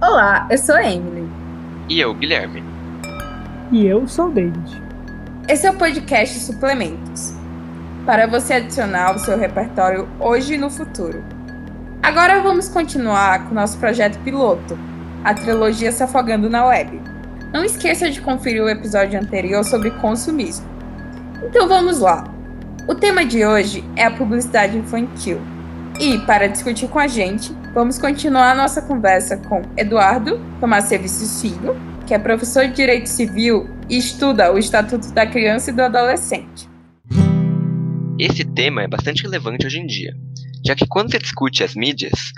Olá, 0.00 0.48
eu 0.50 0.58
sou 0.58 0.74
a 0.74 0.82
Emily. 0.82 1.28
E 1.88 2.00
eu, 2.00 2.12
Guilherme. 2.14 2.62
E 3.70 3.86
eu 3.86 4.08
sou 4.08 4.26
o 4.26 4.32
David. 4.32 4.82
Esse 5.48 5.68
é 5.68 5.70
o 5.70 5.76
podcast 5.76 6.40
Suplementos 6.40 7.32
para 8.04 8.26
você 8.26 8.54
adicionar 8.54 9.10
ao 9.10 9.18
seu 9.18 9.38
repertório 9.38 10.08
hoje 10.18 10.54
e 10.54 10.58
no 10.58 10.68
futuro. 10.68 11.24
Agora 12.02 12.40
vamos 12.40 12.68
continuar 12.68 13.48
com 13.48 13.54
nosso 13.54 13.78
projeto 13.78 14.18
piloto, 14.24 14.76
a 15.22 15.32
trilogia 15.32 15.92
Se 15.92 16.02
Afogando 16.02 16.50
na 16.50 16.66
Web. 16.66 17.00
Não 17.52 17.64
esqueça 17.64 18.10
de 18.10 18.20
conferir 18.20 18.62
o 18.62 18.68
episódio 18.68 19.18
anterior 19.18 19.64
sobre 19.64 19.92
consumismo. 19.92 20.66
Então 21.42 21.68
vamos 21.68 22.00
lá. 22.00 22.24
O 22.88 22.96
tema 22.96 23.24
de 23.24 23.46
hoje 23.46 23.84
é 23.94 24.04
a 24.04 24.10
publicidade 24.10 24.76
infantil. 24.76 25.40
E, 26.00 26.18
para 26.26 26.48
discutir 26.48 26.88
com 26.88 26.98
a 26.98 27.06
gente, 27.06 27.52
vamos 27.72 27.98
continuar 27.98 28.50
a 28.50 28.54
nossa 28.54 28.82
conversa 28.82 29.36
com 29.36 29.62
Eduardo 29.76 30.40
Tomás 30.58 30.84
Serviços 30.86 31.40
Filho, 31.40 31.76
que 32.04 32.12
é 32.12 32.18
professor 32.18 32.66
de 32.66 32.74
Direito 32.74 33.08
Civil 33.08 33.68
e 33.88 33.96
estuda 33.96 34.52
o 34.52 34.58
Estatuto 34.58 35.12
da 35.12 35.24
Criança 35.24 35.70
e 35.70 35.72
do 35.72 35.82
Adolescente. 35.82 36.68
Esse 38.18 38.44
tema 38.44 38.82
é 38.82 38.88
bastante 38.88 39.22
relevante 39.22 39.66
hoje 39.66 39.78
em 39.78 39.86
dia, 39.86 40.12
já 40.66 40.74
que 40.74 40.86
quando 40.86 41.12
se 41.12 41.18
discute 41.18 41.62
as 41.62 41.76
mídias, 41.76 42.32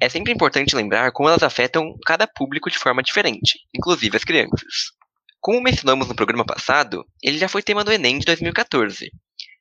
é 0.00 0.08
sempre 0.08 0.32
importante 0.32 0.74
lembrar 0.74 1.12
como 1.12 1.28
elas 1.28 1.42
afetam 1.42 1.94
cada 2.06 2.26
público 2.26 2.70
de 2.70 2.78
forma 2.78 3.02
diferente, 3.02 3.58
inclusive 3.74 4.16
as 4.16 4.24
crianças. 4.24 4.90
Como 5.38 5.60
mencionamos 5.60 6.08
no 6.08 6.14
programa 6.14 6.46
passado, 6.46 7.04
ele 7.22 7.36
já 7.36 7.48
foi 7.48 7.62
tema 7.62 7.84
do 7.84 7.92
Enem 7.92 8.18
de 8.18 8.24
2014, 8.24 9.10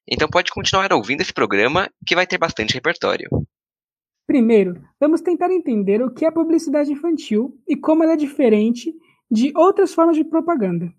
então 0.07 0.27
pode 0.27 0.51
continuar 0.51 0.91
ouvindo 0.93 1.21
esse 1.21 1.33
programa 1.33 1.89
que 2.05 2.15
vai 2.15 2.25
ter 2.25 2.37
bastante 2.37 2.73
repertório. 2.73 3.29
Primeiro, 4.27 4.81
vamos 4.99 5.21
tentar 5.21 5.51
entender 5.51 6.01
o 6.01 6.11
que 6.11 6.25
é 6.25 6.31
publicidade 6.31 6.91
infantil 6.91 7.57
e 7.67 7.75
como 7.75 8.03
ela 8.03 8.13
é 8.13 8.17
diferente 8.17 8.93
de 9.29 9.51
outras 9.55 9.93
formas 9.93 10.15
de 10.15 10.23
propaganda. 10.23 10.93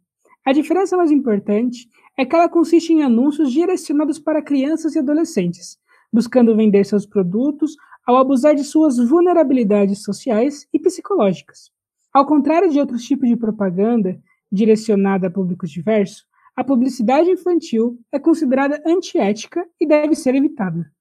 A 0.45 0.53
diferença 0.53 0.97
mais 0.97 1.11
importante 1.11 1.89
é 2.19 2.25
que 2.25 2.35
ela 2.35 2.49
consiste 2.49 2.93
em 2.93 3.03
anúncios 3.03 3.53
direcionados 3.53 4.19
para 4.19 4.43
crianças 4.43 4.95
e 4.95 4.99
adolescentes, 4.99 5.79
buscando 6.13 6.57
vender 6.57 6.85
seus 6.85 7.07
produtos 7.07 7.77
ao 8.05 8.17
abusar 8.17 8.55
de 8.55 8.65
suas 8.65 8.99
vulnerabilidades 8.99 10.03
sociais 10.03 10.67
e 10.73 10.79
psicológicas. 10.79 11.71
Ao 12.13 12.27
contrário 12.27 12.69
de 12.69 12.79
outros 12.79 13.05
tipos 13.05 13.29
de 13.29 13.37
propaganda 13.37 14.21
direcionada 14.51 15.29
a 15.29 15.31
públicos 15.31 15.71
diversos, 15.71 16.27
a 16.55 16.63
publicidade 16.63 17.31
infantil 17.31 17.99
é 18.13 18.19
considerada 18.19 18.83
antiética 18.87 19.67
e 19.81 19.87
deve 19.87 20.15
ser 20.15 20.35
evitada. 20.35 20.93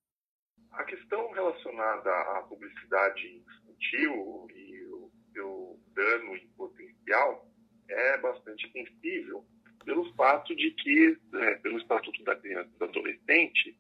A 0.72 0.84
questão 0.84 1.31
relacionada 1.42 2.12
à 2.38 2.44
publicidade 2.44 3.28
infantil 3.28 4.48
e 4.56 4.86
o 4.86 5.12
seu 5.34 5.80
dano 5.96 6.36
em 6.36 6.48
potencial 6.50 7.48
é 7.90 8.18
bastante 8.20 8.72
sensível 8.72 9.44
pelo 9.84 10.14
fato 10.14 10.56
de 10.56 10.72
que, 10.72 11.18
é, 11.34 11.56
pelo 11.56 11.80
Estatuto 11.80 12.24
da 12.24 12.36
Criança 12.36 12.70
e 12.76 12.78
do 12.78 12.86
Adolescente, 12.86 13.76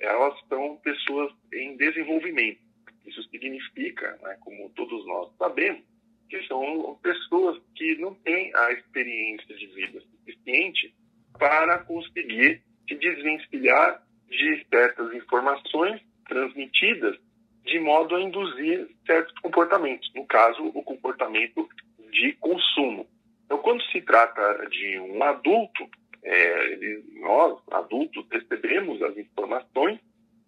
elas 0.00 0.34
são 0.48 0.78
pessoas 0.78 1.30
em 1.52 1.76
desenvolvimento. 1.76 2.60
Isso 3.04 3.22
significa, 3.24 4.18
né, 4.22 4.38
como 4.40 4.70
todos 4.70 5.06
nós 5.06 5.36
sabemos, 5.36 5.84
que 6.30 6.42
são 6.46 6.98
pessoas 7.02 7.62
que 7.74 7.96
não 7.96 8.14
têm 8.14 8.54
a 8.54 8.72
experiência 8.72 9.54
de 9.54 9.66
vida 9.66 10.00
suficiente 10.00 10.94
para 11.38 11.80
conseguir 11.80 12.62
se 12.88 12.94
desvencilhar 12.94 14.02
de 14.28 14.66
certas 14.70 15.14
informações 15.14 16.00
transmitidas 16.32 17.16
de 17.64 17.78
modo 17.78 18.16
a 18.16 18.20
induzir 18.20 18.88
certos 19.06 19.34
comportamentos, 19.40 20.10
no 20.14 20.26
caso, 20.26 20.64
o 20.64 20.82
comportamento 20.82 21.68
de 22.10 22.32
consumo. 22.34 23.06
Então, 23.44 23.58
quando 23.58 23.82
se 23.84 24.00
trata 24.00 24.66
de 24.68 24.98
um 24.98 25.22
adulto, 25.22 25.88
é, 26.24 26.76
nós, 27.20 27.60
adultos, 27.70 28.24
recebemos 28.30 29.00
as 29.02 29.16
informações 29.16 30.00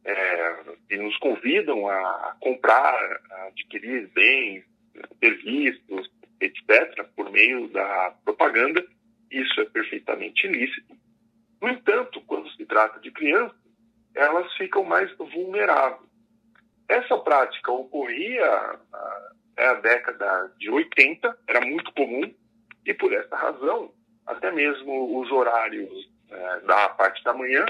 é, 0.05 0.57
que 0.89 0.97
nos 0.97 1.17
convidam 1.19 1.89
a 1.89 2.37
comprar, 2.41 3.21
a 3.31 3.45
adquirir 3.49 4.09
bens, 4.15 4.65
serviços, 5.23 6.11
etc., 6.41 7.05
por 7.15 7.31
meio 7.31 7.69
da 7.69 8.15
propaganda. 8.25 8.85
Isso 9.31 9.61
é 9.61 9.65
perfeitamente 9.67 10.47
ilícito. 10.47 10.95
No 11.61 11.69
entanto, 11.69 12.21
quando 12.27 12.51
se 12.51 12.65
trata 12.67 13.01
de 13.01 13.11
crianças, 13.11 13.64
elas 14.15 14.53
ficam 14.55 14.85
mais 14.85 15.11
vulneráveis. 15.17 16.09
Essa 16.89 17.17
prática 17.19 17.73
ocorria 17.73 18.79
na 19.57 19.75
década 19.75 20.53
de 20.59 20.71
80, 20.71 21.39
era 21.49 21.61
muito 21.61 21.93
comum, 21.93 22.33
e 22.85 22.93
por 22.95 23.13
essa 23.13 23.35
razão, 23.35 23.93
até 24.27 24.51
mesmo 24.51 25.21
os 25.21 25.31
horários 25.31 26.11
é, 26.31 26.61
da 26.61 26.89
parte 26.91 27.23
da 27.25 27.33
manhã 27.33 27.65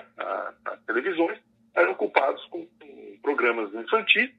nas 0.65 0.81
televisões 0.84 1.38
eram 1.75 1.93
ocupados 1.93 2.44
com, 2.47 2.66
com 2.66 3.19
programas 3.22 3.72
infantis 3.75 4.31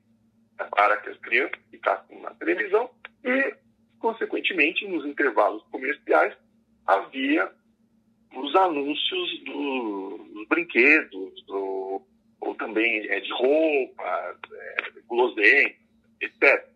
né, 0.58 0.68
para 0.72 0.98
que 0.98 1.10
as 1.10 1.18
crianças 1.18 1.60
ficassem 1.70 2.22
na 2.22 2.32
televisão 2.32 2.90
e, 3.24 3.56
consequentemente, 4.00 4.88
nos 4.88 5.06
intervalos 5.06 5.64
comerciais 5.72 6.36
havia 6.88 7.52
os 8.36 8.56
anúncios 8.56 9.44
do, 9.46 10.18
dos 10.34 10.48
brinquedos, 10.48 11.46
do, 11.46 11.85
também 12.56 13.08
é, 13.10 13.20
de 13.20 13.32
roupas, 13.32 14.38
é, 14.52 14.78
guloseimas, 15.08 15.76
etc. 16.22 16.68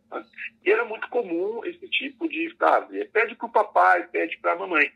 E 0.66 0.72
era 0.72 0.86
muito 0.86 1.08
comum 1.10 1.64
esse 1.66 1.88
tipo 1.90 2.28
de 2.28 2.50
frase. 2.56 3.06
Pede 3.06 3.36
para 3.36 3.48
o 3.48 3.52
papai, 3.52 4.08
pede 4.08 4.38
para 4.40 4.54
a 4.54 4.58
mamãe. 4.58 4.92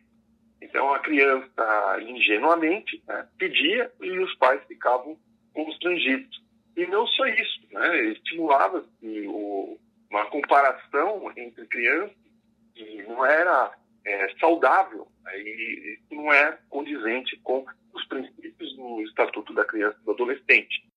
Então 0.61 0.93
a 0.93 0.99
criança 0.99 1.97
ingenuamente 2.01 3.01
né, 3.07 3.27
pedia 3.37 3.91
e 4.01 4.19
os 4.19 4.33
pais 4.35 4.61
ficavam 4.67 5.17
constrangidos. 5.53 6.41
E 6.75 6.85
não 6.87 7.05
só 7.05 7.25
isso, 7.27 7.61
né, 7.71 8.05
estimulava 8.05 8.83
uma 10.09 10.25
comparação 10.27 11.31
entre 11.37 11.65
crianças 11.67 12.15
que 12.73 13.03
não 13.03 13.25
era 13.25 13.71
é, 14.05 14.29
saudável 14.39 15.07
né, 15.23 15.39
e 15.39 15.99
não 16.11 16.33
é 16.33 16.57
condizente 16.69 17.37
com 17.43 17.65
os 17.93 18.05
princípios 18.05 18.75
do 18.75 19.01
Estatuto 19.01 19.53
da 19.53 19.65
Criança 19.65 19.97
e 20.01 20.05
do 20.05 20.11
Adolescente. 20.11 20.89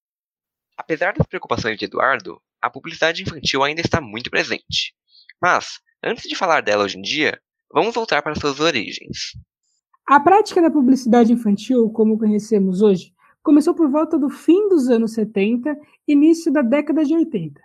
Apesar 0.77 1.15
das 1.15 1.27
preocupações 1.27 1.79
de 1.79 1.85
Eduardo, 1.85 2.41
a 2.61 2.71
publicidade 2.71 3.23
infantil 3.23 3.63
ainda 3.63 3.81
está 3.81 4.01
muito 4.01 4.31
presente. 4.31 4.95
Mas, 5.41 5.81
antes 6.03 6.29
de 6.29 6.37
falar 6.37 6.61
dela 6.61 6.85
hoje 6.85 6.99
em 6.99 7.03
dia, 7.03 7.41
vamos 7.73 7.95
voltar 7.95 8.23
para 8.23 8.35
suas 8.35 8.61
origens. 8.61 9.33
A 10.07 10.21
prática 10.21 10.63
da 10.63 10.71
publicidade 10.71 11.33
infantil, 11.33 11.91
como 11.91 12.19
conhecemos 12.19 12.81
hoje, 12.81 13.13
começou 13.43 13.75
por 13.75 13.91
volta 13.91 14.19
do 14.19 14.29
fim 14.29 14.69
dos 14.69 14.89
anos 14.89 15.13
70 15.15 15.77
e 16.07 16.13
início 16.13 16.53
da 16.53 16.63
década 16.63 17.05
de 17.05 17.15
80. 17.15 17.61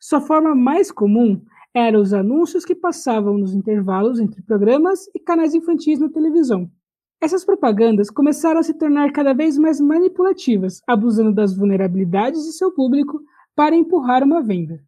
Sua 0.00 0.20
forma 0.20 0.54
mais 0.54 0.90
comum 0.90 1.42
eram 1.74 2.00
os 2.00 2.12
anúncios 2.12 2.64
que 2.64 2.74
passavam 2.74 3.36
nos 3.38 3.54
intervalos 3.54 4.20
entre 4.20 4.42
programas 4.42 5.06
e 5.14 5.18
canais 5.18 5.54
infantis 5.54 5.98
na 5.98 6.08
televisão. 6.08 6.70
Essas 7.20 7.44
propagandas 7.44 8.10
começaram 8.10 8.60
a 8.60 8.62
se 8.62 8.74
tornar 8.74 9.10
cada 9.10 9.34
vez 9.34 9.58
mais 9.58 9.80
manipulativas, 9.80 10.80
abusando 10.86 11.34
das 11.34 11.56
vulnerabilidades 11.56 12.44
de 12.44 12.52
seu 12.52 12.72
público 12.72 13.20
para 13.56 13.74
empurrar 13.74 14.22
uma 14.22 14.40
venda. 14.40 14.80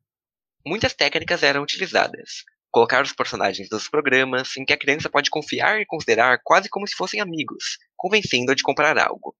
Muitas 0.64 0.94
técnicas 0.94 1.42
eram 1.42 1.60
utilizadas. 1.60 2.44
Colocar 2.70 3.02
os 3.02 3.12
personagens 3.12 3.68
dos 3.68 3.88
programas 3.88 4.56
em 4.56 4.64
que 4.64 4.72
a 4.72 4.78
criança 4.78 5.10
pode 5.10 5.28
confiar 5.28 5.80
e 5.80 5.86
considerar 5.86 6.40
quase 6.44 6.68
como 6.68 6.86
se 6.86 6.94
fossem 6.94 7.20
amigos, 7.20 7.78
convencendo-a 7.96 8.54
de 8.54 8.62
comprar 8.62 8.96
algo. 8.96 9.34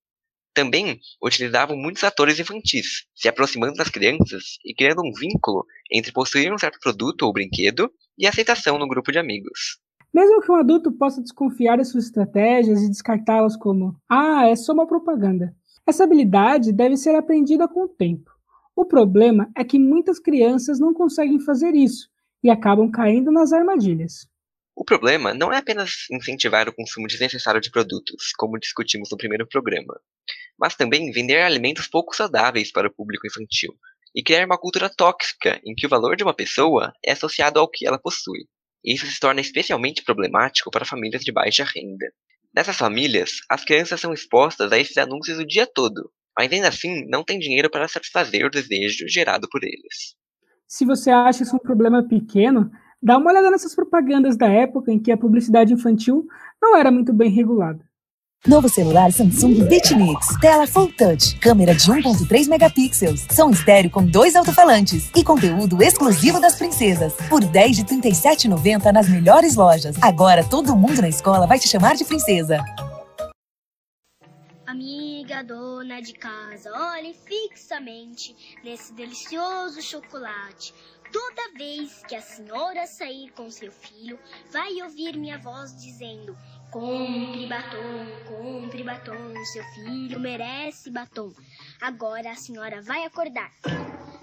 Também 0.52 0.98
utilizavam 1.22 1.76
muitos 1.76 2.02
atores 2.02 2.40
infantis, 2.40 3.06
se 3.14 3.28
aproximando 3.28 3.74
das 3.74 3.88
crianças 3.88 4.58
e 4.64 4.74
criando 4.74 5.00
um 5.00 5.12
vínculo 5.12 5.64
entre 5.92 6.10
possuir 6.10 6.52
um 6.52 6.58
certo 6.58 6.80
produto 6.80 7.22
ou 7.22 7.32
brinquedo 7.32 7.88
e 8.18 8.26
aceitação 8.26 8.78
no 8.78 8.88
grupo 8.88 9.12
de 9.12 9.18
amigos. 9.20 9.78
Mesmo 10.12 10.40
que 10.40 10.50
um 10.50 10.56
adulto 10.56 10.90
possa 10.90 11.22
desconfiar 11.22 11.78
das 11.78 11.88
suas 11.88 12.06
estratégias 12.06 12.82
e 12.82 12.88
descartá-las 12.88 13.56
como, 13.56 13.96
ah, 14.08 14.48
é 14.48 14.56
só 14.56 14.72
uma 14.72 14.86
propaganda. 14.86 15.54
Essa 15.86 16.04
habilidade 16.04 16.72
deve 16.72 16.96
ser 16.96 17.14
aprendida 17.14 17.68
com 17.68 17.84
o 17.84 17.88
tempo. 17.88 18.30
O 18.74 18.84
problema 18.84 19.50
é 19.56 19.64
que 19.64 19.78
muitas 19.78 20.18
crianças 20.18 20.80
não 20.80 20.92
conseguem 20.92 21.38
fazer 21.40 21.74
isso 21.74 22.08
e 22.42 22.50
acabam 22.50 22.90
caindo 22.90 23.30
nas 23.30 23.52
armadilhas. 23.52 24.26
O 24.74 24.84
problema 24.84 25.34
não 25.34 25.52
é 25.52 25.58
apenas 25.58 26.06
incentivar 26.10 26.68
o 26.68 26.72
consumo 26.72 27.06
desnecessário 27.06 27.60
de 27.60 27.70
produtos, 27.70 28.32
como 28.36 28.58
discutimos 28.58 29.10
no 29.10 29.16
primeiro 29.16 29.46
programa, 29.46 30.00
mas 30.58 30.74
também 30.74 31.10
vender 31.12 31.42
alimentos 31.42 31.86
pouco 31.86 32.16
saudáveis 32.16 32.72
para 32.72 32.88
o 32.88 32.92
público 32.92 33.26
infantil 33.26 33.74
e 34.14 34.22
criar 34.22 34.46
uma 34.46 34.58
cultura 34.58 34.88
tóxica 34.88 35.60
em 35.64 35.74
que 35.74 35.86
o 35.86 35.88
valor 35.88 36.16
de 36.16 36.24
uma 36.24 36.34
pessoa 36.34 36.92
é 37.04 37.12
associado 37.12 37.60
ao 37.60 37.68
que 37.68 37.86
ela 37.86 37.98
possui. 37.98 38.48
Isso 38.84 39.06
se 39.06 39.20
torna 39.20 39.40
especialmente 39.40 40.02
problemático 40.02 40.70
para 40.70 40.84
famílias 40.84 41.22
de 41.22 41.32
baixa 41.32 41.64
renda. 41.64 42.12
Nessas 42.54 42.76
famílias, 42.76 43.38
as 43.48 43.64
crianças 43.64 44.00
são 44.00 44.12
expostas 44.12 44.72
a 44.72 44.78
esses 44.78 44.96
anúncios 44.96 45.38
o 45.38 45.46
dia 45.46 45.66
todo, 45.66 46.10
mas 46.36 46.52
ainda 46.52 46.68
assim 46.68 47.06
não 47.08 47.22
tem 47.22 47.38
dinheiro 47.38 47.70
para 47.70 47.86
satisfazer 47.86 48.44
o 48.44 48.50
desejo 48.50 49.06
gerado 49.08 49.48
por 49.50 49.62
eles. 49.62 50.16
Se 50.66 50.84
você 50.84 51.10
acha 51.10 51.42
isso 51.42 51.56
um 51.56 51.58
problema 51.58 52.06
pequeno, 52.06 52.70
Dá 53.02 53.16
uma 53.16 53.30
olhada 53.30 53.50
nessas 53.50 53.74
propagandas 53.74 54.36
da 54.36 54.46
época 54.46 54.92
em 54.92 54.98
que 54.98 55.10
a 55.10 55.16
publicidade 55.16 55.72
infantil 55.72 56.26
não 56.60 56.76
era 56.76 56.90
muito 56.90 57.14
bem 57.14 57.30
regulada. 57.30 57.82
Novo 58.46 58.70
celular 58.70 59.12
Samsung 59.12 59.64
Bitmix. 59.68 60.28
Tela 60.40 60.66
Full 60.66 60.94
Touch. 60.94 61.38
Câmera 61.40 61.74
de 61.74 61.82
1.3 61.92 62.48
megapixels. 62.48 63.26
Som 63.30 63.50
estéreo 63.50 63.90
com 63.90 64.02
dois 64.02 64.34
alto-falantes. 64.34 65.10
E 65.14 65.22
conteúdo 65.22 65.82
exclusivo 65.82 66.40
das 66.40 66.56
princesas. 66.56 67.12
Por 67.28 67.44
10 67.44 67.76
de 67.76 67.84
37,90 67.84 68.92
nas 68.92 69.10
melhores 69.10 69.56
lojas. 69.56 69.94
Agora 70.00 70.42
todo 70.42 70.74
mundo 70.74 71.02
na 71.02 71.08
escola 71.10 71.46
vai 71.46 71.58
te 71.58 71.68
chamar 71.68 71.96
de 71.96 72.04
princesa. 72.06 72.64
Amiga 74.66 75.44
dona 75.44 76.00
de 76.00 76.14
casa, 76.14 76.70
olhe 76.94 77.12
fixamente 77.12 78.34
nesse 78.64 78.94
delicioso 78.94 79.82
chocolate. 79.82 80.72
Toda 81.12 81.58
vez 81.58 82.02
que 82.08 82.14
a 82.14 82.22
senhora 82.22 82.86
sair 82.86 83.30
com 83.32 83.50
seu 83.50 83.72
filho, 83.72 84.16
vai 84.52 84.80
ouvir 84.80 85.16
minha 85.16 85.38
voz 85.38 85.76
dizendo: 85.76 86.36
Compre 86.70 87.46
batom, 87.48 88.06
compre 88.28 88.84
batom, 88.84 89.44
seu 89.44 89.64
filho 89.74 90.20
merece 90.20 90.88
batom. 90.90 91.32
Agora 91.80 92.30
a 92.30 92.36
senhora 92.36 92.80
vai 92.80 93.04
acordar, 93.04 93.50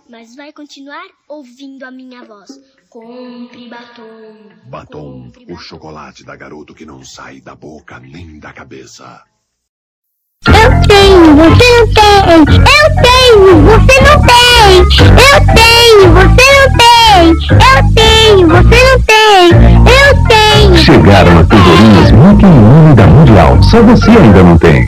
mas 0.10 0.34
vai 0.34 0.54
continuar 0.54 1.06
ouvindo 1.28 1.84
a 1.84 1.92
minha 1.92 2.24
voz. 2.24 2.58
Compre 2.90 3.68
batom. 3.68 4.50
Batom, 4.66 5.24
compre 5.26 5.52
o 5.52 5.58
chocolate 5.58 6.24
da 6.24 6.38
garoto 6.38 6.74
que 6.74 6.86
não 6.86 7.04
sai 7.04 7.42
da 7.42 7.54
boca 7.54 8.00
nem 8.00 8.40
da 8.40 8.54
cabeça. 8.54 9.26
Eu 10.48 10.70
tenho, 10.88 11.36
você 11.36 11.80
não 11.80 11.88
tem. 11.94 12.08
Eu 12.48 12.88
tenho, 13.04 13.62
você 13.64 13.96
não 14.02 14.18
tem. 14.24 14.38
Eu 15.10 15.42
tenho, 15.54 16.14
você 16.14 16.46
não 16.54 16.70
tem. 16.78 16.88
Eu 17.52 17.82
tenho, 17.94 18.48
você 18.48 18.80
não 18.84 19.00
tem. 19.04 19.52
Eu 19.88 20.12
tenho. 20.28 20.78
Chegaram 20.78 21.47
as 21.68 21.74
tesourinhas 21.74 22.12
muito 22.12 22.46
imune 22.46 22.96
da 22.96 23.08
Mundial. 23.08 23.62
Só 23.62 23.82
você 23.84 24.10
ainda 24.10 24.42
não 24.42 24.58
tem. 24.58 24.88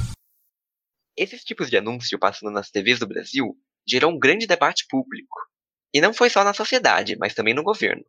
Esses 1.18 1.44
tipos 1.44 1.70
de 1.70 1.78
anúncio 1.78 2.18
passando 2.18 2.52
nas 2.52 2.70
TVs 2.70 3.00
do 3.00 3.08
Brasil 3.08 3.54
gerou 3.88 4.12
um 4.12 4.20
grande 4.20 4.48
debate 4.48 4.86
público. 4.90 5.38
E 5.94 6.00
não 6.00 6.14
foi 6.14 6.30
só 6.30 6.44
na 6.44 6.54
sociedade, 6.54 7.18
mas 7.20 7.34
também 7.34 7.54
no 7.54 7.64
governo. 7.64 8.04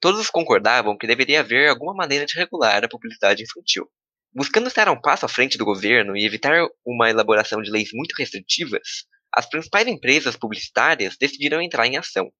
Todos 0.00 0.30
concordavam 0.30 0.96
que 0.96 1.06
deveria 1.06 1.40
haver 1.40 1.68
alguma 1.68 1.94
maneira 1.94 2.24
de 2.24 2.38
regular 2.38 2.84
a 2.84 2.88
publicidade 2.88 3.42
infantil. 3.42 3.88
Buscando 4.32 4.68
estar 4.68 4.88
um 4.88 5.00
passo 5.00 5.26
à 5.26 5.28
frente 5.28 5.56
do 5.58 5.64
governo 5.64 6.16
e 6.16 6.24
evitar 6.24 6.68
uma 6.86 7.10
elaboração 7.10 7.62
de 7.62 7.70
leis 7.70 7.90
muito 7.92 8.14
restritivas, 8.16 9.06
as 9.34 9.48
principais 9.48 9.88
empresas 9.88 10.36
publicitárias 10.36 11.16
decidiram 11.18 11.60
entrar 11.60 11.86
em 11.86 11.96
ação. 11.96 12.30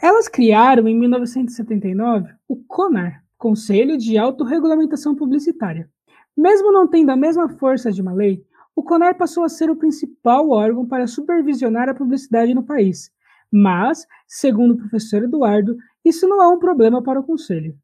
Elas 0.00 0.28
criaram, 0.28 0.86
em 0.86 0.96
1979, 0.96 2.32
o 2.46 2.56
CONAR, 2.64 3.24
Conselho 3.38 3.96
de 3.96 4.18
Autorregulamentação 4.18 5.14
Publicitária. 5.14 5.88
Mesmo 6.36 6.72
não 6.72 6.88
tendo 6.88 7.10
a 7.10 7.16
mesma 7.16 7.48
força 7.48 7.92
de 7.92 8.02
uma 8.02 8.12
lei, 8.12 8.44
o 8.74 8.82
CONAR 8.82 9.16
passou 9.16 9.44
a 9.44 9.48
ser 9.48 9.70
o 9.70 9.76
principal 9.76 10.50
órgão 10.50 10.86
para 10.86 11.06
supervisionar 11.06 11.88
a 11.88 11.94
publicidade 11.94 12.52
no 12.52 12.66
país. 12.66 13.12
Mas, 13.50 14.06
segundo 14.26 14.74
o 14.74 14.76
professor 14.76 15.22
Eduardo, 15.22 15.76
isso 16.04 16.28
não 16.28 16.42
é 16.42 16.48
um 16.48 16.58
problema 16.58 17.00
para 17.00 17.20
o 17.20 17.24
Conselho. 17.24 17.74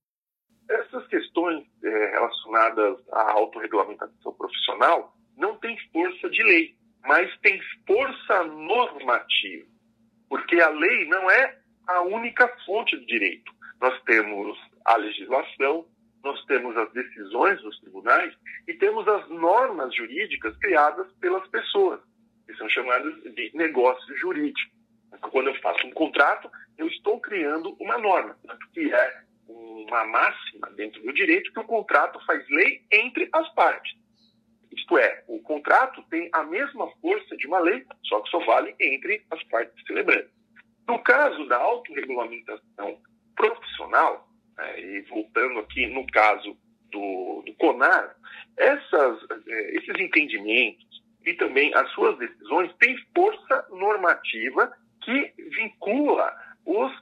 Essas 0.68 1.06
questões 1.06 1.64
é, 1.84 2.10
relacionadas 2.10 2.98
à 3.12 3.32
autorregulamentação 3.32 4.32
profissional 4.32 5.14
não 5.36 5.56
têm 5.58 5.76
força 5.92 6.28
de 6.30 6.42
lei, 6.42 6.74
mas 7.06 7.30
tem 7.42 7.60
força 7.86 8.44
normativa, 8.44 9.66
porque 10.28 10.60
a 10.60 10.68
lei 10.70 11.08
não 11.08 11.30
é 11.30 11.58
a 11.86 12.02
única 12.02 12.48
fonte 12.66 12.96
do 12.96 13.06
direito. 13.06 13.52
Nós 13.80 14.00
temos 14.02 14.58
a 14.84 14.96
legislação, 14.96 15.86
nós 16.22 16.42
temos 16.46 16.76
as 16.76 16.92
decisões 16.92 17.60
dos 17.62 17.78
tribunais 17.80 18.34
e 18.66 18.74
temos 18.74 19.06
as 19.06 19.28
normas 19.28 19.94
jurídicas 19.94 20.56
criadas 20.58 21.10
pelas 21.20 21.46
pessoas, 21.48 22.00
que 22.46 22.54
são 22.56 22.68
chamadas 22.68 23.14
de 23.34 23.50
negócio 23.54 24.16
jurídico. 24.18 24.72
Então, 25.12 25.30
quando 25.30 25.48
eu 25.48 25.54
faço 25.60 25.86
um 25.86 25.92
contrato, 25.92 26.50
eu 26.78 26.86
estou 26.88 27.20
criando 27.20 27.76
uma 27.78 27.98
norma, 27.98 28.36
que 28.72 28.92
é 28.92 29.24
uma 29.46 30.04
máxima 30.06 30.70
dentro 30.70 31.02
do 31.02 31.12
direito 31.12 31.52
que 31.52 31.60
o 31.60 31.64
contrato 31.64 32.18
faz 32.24 32.48
lei 32.48 32.82
entre 32.90 33.28
as 33.32 33.48
partes. 33.54 33.94
Isto 34.72 34.98
é, 34.98 35.22
o 35.28 35.40
contrato 35.40 36.02
tem 36.10 36.28
a 36.32 36.42
mesma 36.42 36.90
força 37.00 37.36
de 37.36 37.46
uma 37.46 37.60
lei, 37.60 37.86
só 38.04 38.20
que 38.20 38.30
só 38.30 38.38
vale 38.44 38.74
entre 38.80 39.24
as 39.30 39.42
partes 39.44 39.86
celebrantes. 39.86 40.32
No 40.88 40.98
caso 40.98 41.46
da 41.46 41.58
autorregulamentação 41.58 42.98
profissional, 43.36 44.28
e 44.76 45.00
voltando 45.08 45.60
aqui 45.60 45.86
no 45.86 46.06
caso 46.08 46.56
do, 46.90 47.42
do 47.44 47.54
CONAR, 47.54 48.14
essas, 48.56 49.18
eh, 49.46 49.76
esses 49.76 50.00
entendimentos 50.00 50.84
e 51.26 51.34
também 51.34 51.74
as 51.74 51.90
suas 51.92 52.18
decisões 52.18 52.72
têm 52.78 52.96
força 53.14 53.66
normativa 53.70 54.72
que 55.02 55.32
vincula 55.56 56.34
os 56.64 56.92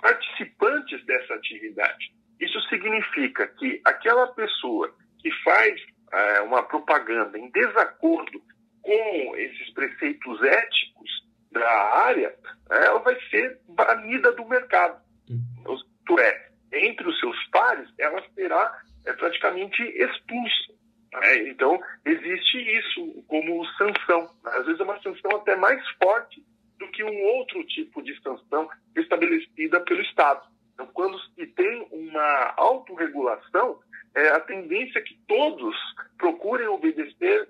participantes 0.00 1.04
dessa 1.06 1.34
atividade. 1.34 2.12
Isso 2.40 2.60
significa 2.68 3.46
que 3.46 3.80
aquela 3.84 4.26
pessoa 4.28 4.92
que 5.20 5.30
faz 5.44 5.80
é, 6.12 6.40
uma 6.40 6.62
propaganda 6.64 7.38
em 7.38 7.50
desacordo 7.50 8.42
com 8.82 9.36
esses 9.36 9.72
preceitos 9.72 10.42
éticos 10.42 11.10
da 11.52 11.70
área, 12.04 12.34
ela 12.70 12.98
vai 12.98 13.16
ser 13.30 13.60
banida 13.68 14.32
do 14.32 14.44
mercado. 14.46 15.00
Uhum. 15.30 15.74
Isto 15.74 16.18
é, 16.18 16.48
entre 16.72 17.08
os 17.08 17.18
seus 17.20 17.36
pares, 17.48 17.88
ela 17.98 18.22
será 18.34 18.80
é, 19.06 19.12
praticamente 19.12 19.82
expulsa. 19.82 20.72
Né? 21.12 21.48
Então, 21.48 21.80
existe 22.04 22.58
isso 22.58 23.24
como 23.28 23.64
sanção. 23.76 24.30
Às 24.44 24.64
vezes 24.66 24.80
é 24.80 24.84
uma 24.84 25.00
sanção 25.02 25.30
até 25.36 25.56
mais 25.56 25.82
forte 26.02 26.42
do 26.78 26.88
que 26.88 27.04
um 27.04 27.22
outro 27.22 27.62
tipo 27.64 28.02
de 28.02 28.18
sanção 28.22 28.68
estabelecida 28.96 29.80
pelo 29.80 30.00
Estado. 30.02 30.42
Então, 30.74 30.86
quando 30.88 31.18
se 31.20 31.46
tem 31.46 31.86
uma 31.90 32.54
autorregulação, 32.56 33.78
é, 34.14 34.28
a 34.30 34.40
tendência 34.40 34.98
é 34.98 35.02
que 35.02 35.18
todos 35.26 35.76
procurem 36.18 36.66
obedecer 36.66 37.48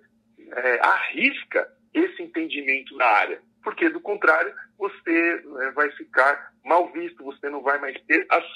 é, 0.50 0.80
à 0.80 0.96
risca 1.12 1.68
esse 1.94 2.22
entendimento 2.22 2.96
da 2.96 3.06
área, 3.06 3.40
porque 3.62 3.88
do 3.88 4.00
contrário 4.00 4.52
você 4.78 5.44
é, 5.60 5.70
vai 5.72 5.90
ficar 5.92 6.52
mal 6.64 6.90
visto, 6.92 7.22
você 7.22 7.48
não 7.48 7.62
vai 7.62 7.78
mais 7.78 7.96
ser 8.04 8.26
aceito 8.28 8.51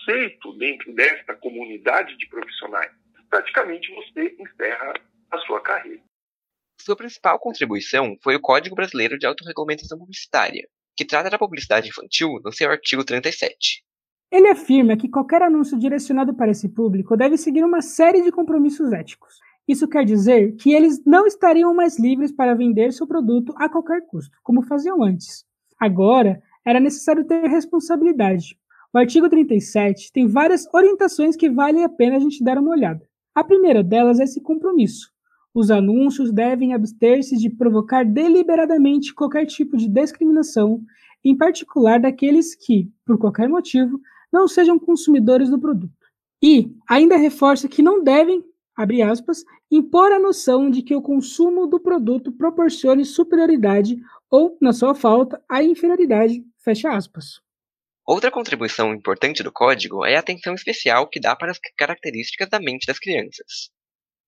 dentro 0.57 0.93
desta 0.95 1.35
comunidade 1.35 2.17
de 2.17 2.29
profissionais. 2.29 2.91
Praticamente 3.29 3.93
você 3.95 4.37
encerra 4.39 4.95
a 5.31 5.39
sua 5.39 5.61
carreira. 5.61 6.03
Sua 6.81 6.97
principal 6.97 7.39
contribuição 7.39 8.17
foi 8.23 8.37
o 8.37 8.41
Código 8.41 8.77
Brasileiro 8.77 9.19
de 9.19 9.27
Autorregulamentação 9.27 9.99
Publicitária, 9.99 10.69
que 10.97 11.05
trata 11.05 11.31
da 11.31 11.39
publicidade 11.39 11.89
infantil 11.89 12.41
no 12.45 12.53
seu 12.53 12.71
artigo 12.71 13.05
37. 13.05 13.85
Ele 14.31 14.49
afirma 14.49 14.97
que 14.97 15.09
qualquer 15.09 15.43
anúncio 15.43 15.79
direcionado 15.79 16.35
para 16.35 16.51
esse 16.51 16.69
público 16.69 17.17
deve 17.17 17.37
seguir 17.37 17.65
uma 17.65 17.81
série 17.81 18.23
de 18.23 18.33
compromissos 18.33 18.93
éticos. 18.93 19.39
Isso 19.69 19.89
quer 19.89 20.05
dizer 20.05 20.55
que 20.57 20.73
eles 20.73 21.03
não 21.05 21.27
estariam 21.27 21.75
mais 21.75 21.99
livres 21.99 22.31
para 22.31 22.55
vender 22.55 22.93
seu 22.93 23.07
produto 23.07 23.53
a 23.57 23.69
qualquer 23.69 24.03
custo, 24.07 24.37
como 24.43 24.63
faziam 24.63 25.03
antes. 25.03 25.45
Agora, 25.79 26.41
era 26.65 26.81
necessário 26.81 27.25
ter 27.25 27.49
responsabilidade. 27.49 28.59
O 28.97 28.99
artigo 28.99 29.29
37 29.29 30.11
tem 30.11 30.27
várias 30.27 30.67
orientações 30.73 31.37
que 31.37 31.51
vale 31.51 31.85
a 31.85 31.89
pena 31.89 32.17
a 32.17 32.19
gente 32.19 32.43
dar 32.43 32.57
uma 32.57 32.71
olhada. 32.71 33.07
A 33.35 33.45
primeira 33.45 33.83
delas 33.83 34.19
é 34.19 34.25
esse 34.25 34.41
compromisso. 34.41 35.13
Os 35.53 35.71
anúncios 35.71 36.33
devem 36.33 36.73
abster-se 36.73 37.37
de 37.37 37.51
provocar 37.51 38.07
deliberadamente 38.07 39.13
qualquer 39.13 39.45
tipo 39.45 39.77
de 39.77 39.87
discriminação, 39.87 40.81
em 41.23 41.37
particular 41.37 42.01
daqueles 42.01 42.55
que, 42.55 42.91
por 43.05 43.19
qualquer 43.19 43.51
motivo, 43.51 44.01
não 44.33 44.49
sejam 44.49 44.79
consumidores 44.79 45.51
do 45.51 45.59
produto. 45.59 45.93
E 46.43 46.75
ainda 46.89 47.19
reforça 47.19 47.69
que 47.69 47.83
não 47.83 48.03
devem, 48.03 48.43
abre 48.75 49.03
aspas, 49.03 49.45
impor 49.71 50.11
a 50.11 50.19
noção 50.19 50.71
de 50.71 50.81
que 50.81 50.97
o 50.97 51.03
consumo 51.03 51.67
do 51.67 51.79
produto 51.79 52.33
proporcione 52.33 53.05
superioridade 53.05 53.99
ou, 54.31 54.57
na 54.59 54.73
sua 54.73 54.95
falta, 54.95 55.39
a 55.47 55.63
inferioridade, 55.63 56.43
fecha 56.65 56.89
aspas. 56.89 57.45
Outra 58.07 58.31
contribuição 58.31 58.95
importante 58.95 59.43
do 59.43 59.51
código 59.51 60.07
é 60.07 60.15
a 60.15 60.21
atenção 60.21 60.55
especial 60.55 61.09
que 61.09 61.19
dá 61.19 61.35
para 61.35 61.51
as 61.51 61.59
características 61.77 62.49
da 62.49 62.61
mente 62.61 62.87
das 62.87 63.01
crianças. 63.01 63.69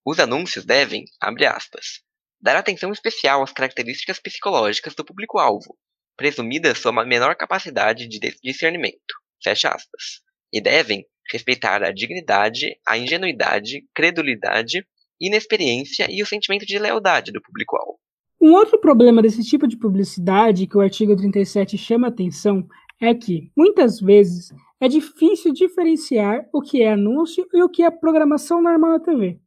Os 0.05 0.19
anúncios 0.19 0.65
devem, 0.65 1.05
abre 1.21 1.47
aspas, 1.47 2.01
dar 2.41 2.57
atenção 2.57 2.91
especial 2.91 3.41
às 3.41 3.53
características 3.53 4.19
psicológicas 4.19 4.97
do 4.97 5.05
público-alvo, 5.05 5.79
presumida 6.17 6.75
sua 6.75 6.91
menor 7.05 7.37
capacidade 7.37 8.09
de 8.09 8.19
discernimento, 8.43 9.15
fecha 9.41 9.69
aspas, 9.69 10.23
e 10.53 10.61
devem 10.61 11.07
respeitar 11.31 11.85
a 11.85 11.93
dignidade, 11.93 12.77
a 12.85 12.99
ingenuidade, 12.99 13.87
credulidade, 13.95 14.85
inexperiência 15.21 16.09
e 16.11 16.21
o 16.21 16.27
sentimento 16.27 16.67
de 16.67 16.81
lealdade 16.81 17.31
do 17.31 17.41
público-alvo. 17.41 18.01
Um 18.41 18.55
outro 18.55 18.81
problema 18.81 19.23
desse 19.23 19.45
tipo 19.45 19.69
de 19.69 19.77
publicidade 19.77 20.67
que 20.67 20.77
o 20.77 20.81
artigo 20.81 21.15
37 21.15 21.79
chama 21.79 22.09
atenção 22.09 22.67
é 23.01 23.15
que, 23.15 23.51
muitas 23.57 24.01
vezes, 24.01 24.53
é 24.81 24.89
difícil 24.89 25.53
diferenciar 25.53 26.49
o 26.53 26.61
que 26.61 26.83
é 26.83 26.93
anúncio 26.93 27.47
e 27.53 27.63
o 27.63 27.69
que 27.69 27.83
é 27.83 27.91
programação 27.91 28.63
normal 28.63 28.93
na 28.93 29.01
TV. 29.01 29.39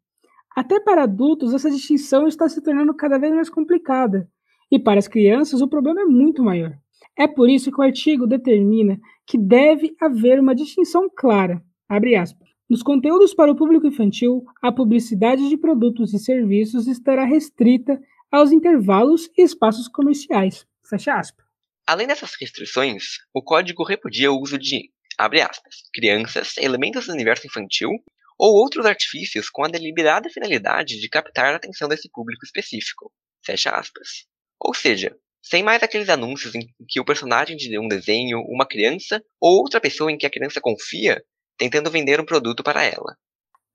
Até 0.55 0.79
para 0.79 1.03
adultos, 1.03 1.53
essa 1.53 1.71
distinção 1.71 2.27
está 2.27 2.47
se 2.49 2.61
tornando 2.61 2.93
cada 2.93 3.17
vez 3.17 3.33
mais 3.33 3.49
complicada, 3.49 4.29
e 4.69 4.79
para 4.79 4.99
as 4.99 5.07
crianças 5.07 5.61
o 5.61 5.67
problema 5.67 6.01
é 6.01 6.05
muito 6.05 6.43
maior. 6.43 6.77
É 7.17 7.27
por 7.27 7.49
isso 7.49 7.71
que 7.71 7.79
o 7.79 7.83
artigo 7.83 8.25
determina 8.27 8.99
que 9.25 9.37
deve 9.37 9.95
haver 9.99 10.39
uma 10.39 10.55
distinção 10.55 11.09
clara, 11.13 11.61
nos 12.71 12.81
conteúdos 12.81 13.33
para 13.33 13.51
o 13.51 13.55
público 13.55 13.85
infantil, 13.85 14.45
a 14.61 14.71
publicidade 14.71 15.49
de 15.49 15.57
produtos 15.57 16.13
e 16.13 16.19
serviços 16.19 16.87
estará 16.87 17.25
restrita 17.25 18.01
aos 18.31 18.53
intervalos 18.53 19.29
e 19.37 19.41
espaços 19.41 19.89
comerciais. 19.89 20.65
Além 21.85 22.07
dessas 22.07 22.31
restrições, 22.39 23.17
o 23.33 23.41
código 23.41 23.83
repudia 23.83 24.31
o 24.31 24.39
uso 24.39 24.57
de, 24.57 24.89
abre 25.17 25.41
aspas, 25.41 25.75
crianças, 25.93 26.55
elementos 26.57 27.07
do 27.07 27.13
universo 27.13 27.47
infantil 27.47 27.89
ou 28.37 28.53
outros 28.55 28.85
artifícios 28.85 29.49
com 29.49 29.63
a 29.63 29.67
deliberada 29.67 30.29
finalidade 30.29 30.99
de 30.99 31.09
captar 31.09 31.53
a 31.53 31.57
atenção 31.57 31.87
desse 31.87 32.09
público 32.09 32.45
específico. 32.45 33.11
Fecha 33.43 33.71
aspas. 33.71 34.25
Ou 34.59 34.73
seja, 34.73 35.15
sem 35.43 35.63
mais 35.63 35.81
aqueles 35.81 36.09
anúncios 36.09 36.53
em 36.55 36.67
que 36.87 36.99
o 36.99 37.05
personagem 37.05 37.57
de 37.57 37.77
um 37.77 37.87
desenho, 37.87 38.39
uma 38.47 38.65
criança 38.65 39.21
ou 39.39 39.59
outra 39.59 39.81
pessoa 39.81 40.11
em 40.11 40.17
que 40.17 40.25
a 40.25 40.29
criança 40.29 40.61
confia, 40.61 41.23
tentando 41.57 41.91
vender 41.91 42.19
um 42.19 42.25
produto 42.25 42.63
para 42.63 42.83
ela. 42.83 43.17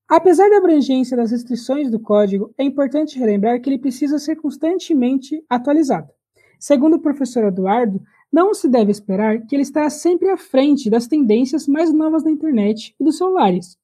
Apesar 0.08 0.48
da 0.48 0.58
abrangência 0.58 1.16
das 1.16 1.32
restrições 1.32 1.90
do 1.90 2.00
código, 2.00 2.54
é 2.56 2.62
importante 2.62 3.18
relembrar 3.18 3.60
que 3.60 3.68
ele 3.68 3.78
precisa 3.78 4.20
ser 4.20 4.36
constantemente 4.36 5.44
atualizado. 5.48 6.15
Segundo 6.58 6.96
o 6.96 7.00
professor 7.00 7.44
Eduardo, 7.44 8.00
não 8.32 8.52
se 8.54 8.68
deve 8.68 8.90
esperar 8.90 9.46
que 9.46 9.54
ele 9.54 9.62
estará 9.62 9.88
sempre 9.88 10.28
à 10.28 10.36
frente 10.36 10.90
das 10.90 11.06
tendências 11.06 11.66
mais 11.66 11.92
novas 11.92 12.24
da 12.24 12.30
internet 12.30 12.94
e 12.98 13.04
dos 13.04 13.18
celulares. 13.18 13.76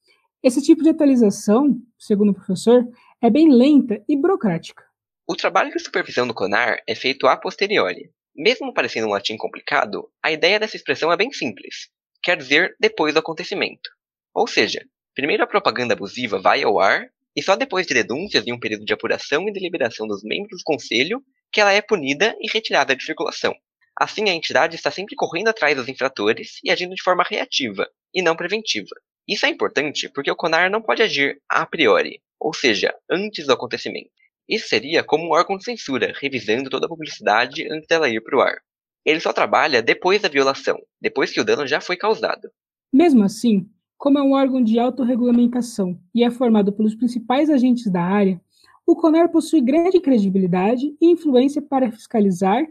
Esse 0.43 0.61
tipo 0.61 0.83
de 0.83 0.89
atualização, 0.89 1.79
segundo 1.97 2.31
o 2.31 2.33
professor, 2.33 2.85
é 3.21 3.29
bem 3.29 3.49
lenta 3.49 4.03
e 4.07 4.17
burocrática. 4.17 4.83
O 5.25 5.35
trabalho 5.35 5.71
de 5.71 5.79
supervisão 5.79 6.27
do 6.27 6.33
CONAR 6.33 6.81
é 6.85 6.93
feito 6.93 7.27
a 7.27 7.37
posteriori. 7.37 8.11
Mesmo 8.35 8.73
parecendo 8.73 9.07
um 9.07 9.11
latim 9.11 9.37
complicado, 9.37 10.09
a 10.21 10.31
ideia 10.31 10.59
dessa 10.59 10.75
expressão 10.75 11.11
é 11.11 11.15
bem 11.15 11.31
simples. 11.31 11.89
Quer 12.21 12.35
dizer 12.35 12.75
depois 12.79 13.13
do 13.13 13.19
acontecimento. 13.19 13.89
Ou 14.33 14.47
seja, 14.47 14.85
primeiro 15.15 15.43
a 15.43 15.47
propaganda 15.47 15.93
abusiva 15.93 16.39
vai 16.39 16.63
ao 16.63 16.79
ar, 16.79 17.07
e 17.35 17.41
só 17.41 17.55
depois 17.55 17.87
de 17.87 17.93
denúncias 17.93 18.45
e 18.45 18.51
um 18.51 18.59
período 18.59 18.85
de 18.85 18.93
apuração 18.93 19.47
e 19.47 19.53
deliberação 19.53 20.05
dos 20.07 20.23
membros 20.23 20.59
do 20.59 20.65
conselho 20.65 21.23
que 21.53 21.61
ela 21.61 21.71
é 21.71 21.81
punida 21.81 22.35
e 22.41 22.51
retirada 22.51 22.95
de 22.95 23.03
circulação. 23.03 23.53
Assim, 23.95 24.27
a 24.27 24.33
entidade 24.33 24.75
está 24.75 24.89
sempre 24.89 25.15
correndo 25.15 25.49
atrás 25.49 25.77
dos 25.77 25.87
infratores 25.87 26.59
e 26.63 26.71
agindo 26.71 26.95
de 26.95 27.03
forma 27.03 27.23
reativa, 27.23 27.87
e 28.13 28.23
não 28.23 28.35
preventiva. 28.35 28.95
Isso 29.27 29.45
é 29.45 29.49
importante 29.49 30.09
porque 30.09 30.31
o 30.31 30.35
CONAR 30.35 30.69
não 30.69 30.81
pode 30.81 31.03
agir 31.03 31.39
a 31.47 31.65
priori, 31.65 32.19
ou 32.39 32.53
seja, 32.53 32.93
antes 33.09 33.45
do 33.45 33.53
acontecimento. 33.53 34.09
Isso 34.49 34.67
seria 34.67 35.03
como 35.03 35.25
um 35.25 35.31
órgão 35.31 35.57
de 35.57 35.63
censura, 35.63 36.11
revisando 36.19 36.69
toda 36.69 36.87
a 36.87 36.89
publicidade 36.89 37.71
antes 37.71 37.87
dela 37.87 38.09
ir 38.09 38.21
para 38.21 38.37
o 38.37 38.41
ar. 38.41 38.57
Ele 39.05 39.19
só 39.19 39.31
trabalha 39.31 39.81
depois 39.81 40.21
da 40.21 40.27
violação, 40.27 40.77
depois 40.99 41.31
que 41.31 41.39
o 41.39 41.45
dano 41.45 41.67
já 41.67 41.79
foi 41.79 41.95
causado. 41.95 42.49
Mesmo 42.91 43.23
assim, 43.23 43.69
como 43.97 44.17
é 44.17 44.21
um 44.21 44.33
órgão 44.33 44.61
de 44.61 44.79
autorregulamentação 44.79 45.97
e 46.13 46.23
é 46.23 46.31
formado 46.31 46.73
pelos 46.73 46.95
principais 46.95 47.49
agentes 47.49 47.89
da 47.89 48.01
área, 48.01 48.41
o 48.85 48.95
CONAR 48.95 49.29
possui 49.29 49.61
grande 49.61 49.99
credibilidade 49.99 50.95
e 50.99 51.11
influência 51.11 51.61
para 51.61 51.91
fiscalizar 51.91 52.63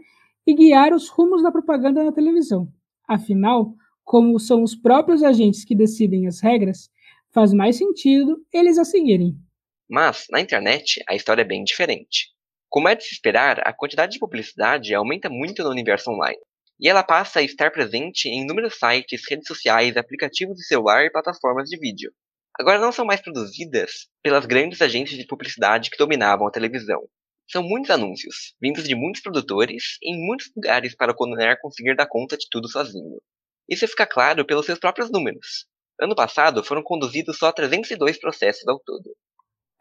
e 0.45 0.53
guiar 0.53 0.93
os 0.93 1.09
rumos 1.09 1.41
da 1.41 1.51
propaganda 1.51 2.03
na 2.03 2.11
televisão. 2.11 2.67
Afinal, 3.07 3.73
como 4.03 4.39
são 4.39 4.63
os 4.63 4.75
próprios 4.75 5.23
agentes 5.23 5.65
que 5.65 5.75
decidem 5.75 6.27
as 6.27 6.39
regras, 6.39 6.89
faz 7.31 7.53
mais 7.53 7.77
sentido 7.77 8.45
eles 8.53 8.77
a 8.77 8.85
seguirem. 8.85 9.35
Mas, 9.89 10.27
na 10.29 10.39
internet, 10.39 11.03
a 11.07 11.15
história 11.15 11.41
é 11.41 11.45
bem 11.45 11.63
diferente. 11.63 12.29
Como 12.69 12.87
é 12.87 12.95
de 12.95 13.03
se 13.03 13.13
esperar, 13.13 13.59
a 13.67 13.73
quantidade 13.73 14.13
de 14.13 14.19
publicidade 14.19 14.93
aumenta 14.93 15.29
muito 15.29 15.63
no 15.63 15.69
universo 15.69 16.11
online. 16.11 16.39
E 16.79 16.89
ela 16.89 17.03
passa 17.03 17.39
a 17.39 17.43
estar 17.43 17.71
presente 17.71 18.27
em 18.27 18.41
inúmeros 18.41 18.77
sites, 18.77 19.21
redes 19.29 19.47
sociais, 19.47 19.95
aplicativos 19.95 20.57
de 20.57 20.65
celular 20.65 21.05
e 21.05 21.11
plataformas 21.11 21.69
de 21.69 21.77
vídeo. 21.77 22.11
Agora 22.59 22.79
não 22.79 22.91
são 22.91 23.05
mais 23.05 23.19
produzidas 23.19 24.07
pelas 24.21 24.45
grandes 24.45 24.81
agências 24.81 25.17
de 25.17 25.25
publicidade 25.25 25.89
que 25.89 25.97
dominavam 25.97 26.47
a 26.47 26.51
televisão. 26.51 27.01
São 27.49 27.63
muitos 27.63 27.89
anúncios, 27.89 28.55
vindos 28.61 28.83
de 28.83 28.95
muitos 28.95 29.21
produtores, 29.21 29.97
em 30.03 30.25
muitos 30.25 30.51
lugares 30.55 30.95
para 30.95 31.11
o 31.11 31.15
Conair 31.15 31.59
conseguir 31.61 31.95
dar 31.95 32.07
conta 32.07 32.37
de 32.37 32.47
tudo 32.49 32.67
sozinho. 32.67 33.19
Isso 33.67 33.87
fica 33.87 34.05
claro 34.05 34.45
pelos 34.45 34.65
seus 34.65 34.79
próprios 34.79 35.11
números. 35.11 35.65
Ano 35.99 36.15
passado 36.15 36.63
foram 36.63 36.83
conduzidos 36.83 37.37
só 37.37 37.51
302 37.51 38.19
processos 38.19 38.67
ao 38.67 38.79
todo. 38.79 39.15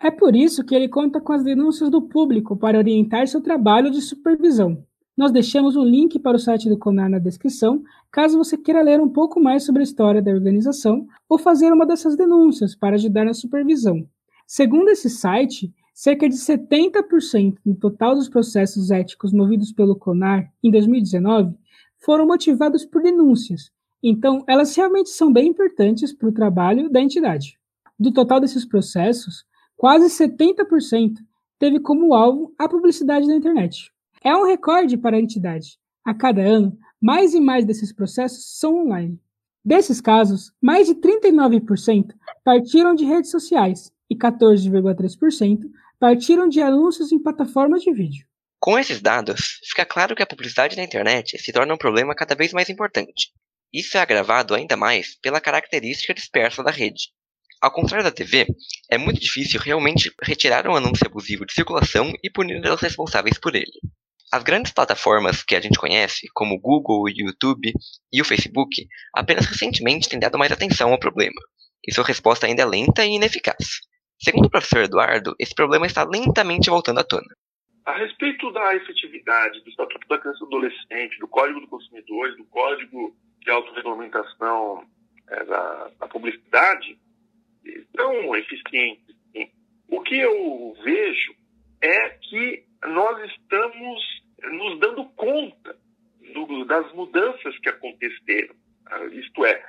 É 0.01 0.11
por 0.11 0.35
isso 0.35 0.65
que 0.65 0.75
ele 0.75 0.89
conta 0.89 1.21
com 1.21 1.33
as 1.33 1.45
denúncias 1.45 1.91
do 1.91 2.09
público 2.09 2.57
para 2.57 2.79
orientar 2.79 3.29
seu 3.29 3.41
trabalho 3.41 3.91
de 3.91 4.01
supervisão. 4.01 4.85
Nós 5.17 5.31
deixamos 5.31 5.77
um 5.77 5.85
link 5.85 6.19
para 6.19 6.37
o 6.37 6.41
site 6.41 6.69
do 6.69 6.79
CONAR 6.79 7.11
na 7.11 7.19
descrição, 7.19 7.83
caso 8.11 8.39
você 8.39 8.57
queira 8.57 8.83
ler 8.83 9.01
um 9.01 9.09
pouco 9.09 9.41
mais 9.41 9.65
sobre 9.65 9.81
a 9.81 9.85
história 9.85 10.23
da 10.23 10.31
organização 10.31 11.07
ou 11.29 11.39
fazer 11.39 11.73
uma 11.73 11.87
dessas 11.87 12.17
denúncias 12.17 12.75
para 12.75 12.95
ajudar 12.95 13.25
na 13.25 13.35
supervisão. 13.35 14.07
Segundo 14.47 14.89
esse 14.89 15.11
site, 15.11 15.73
cerca 15.95 16.29
de 16.29 16.37
70% 16.37 17.57
do 17.65 17.75
total 17.75 18.15
dos 18.15 18.29
processos 18.29 18.91
éticos 18.91 19.33
movidos 19.33 19.73
pelo 19.73 19.97
CONAR 19.97 20.51
em 20.63 20.71
2019 20.71 21.55
foram 21.99 22.27
motivados 22.27 22.85
por 22.85 23.03
denúncias, 23.03 23.71
então 24.03 24.43
elas 24.49 24.75
realmente 24.75 25.11
são 25.11 25.33
bem 25.33 25.49
importantes 25.49 26.13
para 26.13 26.29
o 26.29 26.33
trabalho 26.33 26.91
da 26.91 27.01
entidade. 27.01 27.59
Do 27.99 28.11
total 28.11 28.41
desses 28.41 28.65
processos, 28.65 29.45
Quase 29.83 30.07
70% 30.07 31.17
teve 31.59 31.81
como 31.81 32.15
alvo 32.15 32.55
a 32.57 32.69
publicidade 32.69 33.27
na 33.27 33.35
internet. 33.35 33.92
É 34.25 34.37
um 34.37 34.47
recorde 34.47 34.97
para 34.97 35.17
a 35.17 35.21
entidade. 35.21 35.79
A 36.05 36.15
cada 36.15 36.41
ano, 36.41 36.79
mais 37.01 37.35
e 37.35 37.41
mais 37.41 37.65
desses 37.65 37.93
processos 37.93 38.57
são 38.59 38.87
online. 38.87 39.21
Desses 39.65 40.01
casos, 40.01 40.53
mais 40.61 40.87
de 40.87 40.95
39% 40.95 42.15
partiram 42.45 42.95
de 42.95 43.05
redes 43.05 43.33
sociais 43.33 43.91
e 44.09 44.17
14,3% 44.17 45.59
partiram 45.99 46.49
de 46.49 46.61
anúncios 46.61 47.11
em 47.11 47.19
plataformas 47.21 47.83
de 47.83 47.93
vídeo. 47.93 48.27
Com 48.61 48.79
esses 48.79 49.01
dados, 49.01 49.61
fica 49.65 49.85
claro 49.85 50.15
que 50.15 50.23
a 50.23 50.27
publicidade 50.27 50.77
na 50.77 50.85
internet 50.85 51.37
se 51.37 51.53
torna 51.53 51.75
um 51.75 51.79
problema 51.79 52.15
cada 52.15 52.37
vez 52.37 52.53
mais 52.53 52.69
importante. 52.71 53.33
Isso 53.73 53.97
é 53.97 54.01
agravado 54.01 54.55
ainda 54.55 54.77
mais 54.77 55.17
pela 55.21 55.41
característica 55.41 56.15
dispersa 56.15 56.63
da 56.63 56.71
rede. 56.71 57.09
Ao 57.61 57.73
contrário 57.73 58.05
da 58.05 58.13
TV, 58.13 58.47
é 58.89 58.99
muito 58.99 59.21
difícil 59.21 59.61
realmente 59.61 60.13
retirar 60.23 60.69
um 60.69 60.77
anúncio 60.77 61.07
abusivo 61.07 61.45
de 61.45 61.55
circulação 61.55 62.13
e 62.23 62.31
punir 62.31 62.61
os 62.65 62.81
responsáveis 62.81 63.39
por 63.39 63.57
ele. 63.57 63.81
As 64.33 64.43
grandes 64.43 64.73
plataformas 64.73 65.43
que 65.43 65.55
a 65.55 65.61
gente 65.61 65.79
conhece, 65.79 66.27
como 66.33 66.55
o 66.55 66.59
Google, 66.59 67.03
o 67.03 67.09
YouTube 67.09 67.71
e 68.11 68.23
o 68.23 68.25
Facebook, 68.25 68.89
apenas 69.15 69.45
recentemente 69.45 70.09
têm 70.09 70.19
dado 70.19 70.39
mais 70.39 70.51
atenção 70.51 70.91
ao 70.91 70.99
problema, 70.99 71.39
e 71.87 71.93
sua 71.93 72.03
resposta 72.03 72.47
ainda 72.47 72.63
é 72.63 72.65
lenta 72.65 73.05
e 73.05 73.11
ineficaz. 73.11 73.81
Segundo 74.19 74.47
o 74.47 74.51
professor 74.51 74.85
Eduardo, 74.85 75.35
esse 75.39 75.55
problema 75.55 75.85
está 75.85 76.03
lentamente 76.05 76.71
voltando 76.71 77.01
à 77.01 77.05
tona. 77.05 77.29
A 77.85 77.93
respeito 77.99 78.51
da 78.53 78.75
efetividade 78.75 79.61
do 79.61 79.69
Estatuto 79.69 80.09
da 80.09 80.19
Criança 80.19 80.39
e 80.39 80.49
do 80.49 80.57
Adolescente, 80.57 81.19
do 81.19 81.29
Código 81.29 81.61
do 81.61 81.69
Consumidor, 81.69 82.35
do 82.37 82.45
Código 82.47 83.15
de 83.41 83.51
Autorregulamentação 83.51 84.87
é, 85.29 85.45
da, 85.45 85.91
da 86.01 86.09
Publicidade, 86.09 86.99
tão 87.95 88.35
eficientes. 88.35 89.15
O 89.89 90.01
que 90.01 90.17
eu 90.17 90.75
vejo 90.83 91.35
é 91.83 92.11
que 92.11 92.65
nós 92.87 93.31
estamos 93.31 94.22
nos 94.51 94.79
dando 94.81 95.05
conta 95.17 95.77
do, 96.33 96.65
das 96.65 96.93
mudanças 96.93 97.59
que 97.59 97.69
aconteceram. 97.69 98.55
Ah, 98.87 99.05
isto 99.07 99.45
é, 99.45 99.65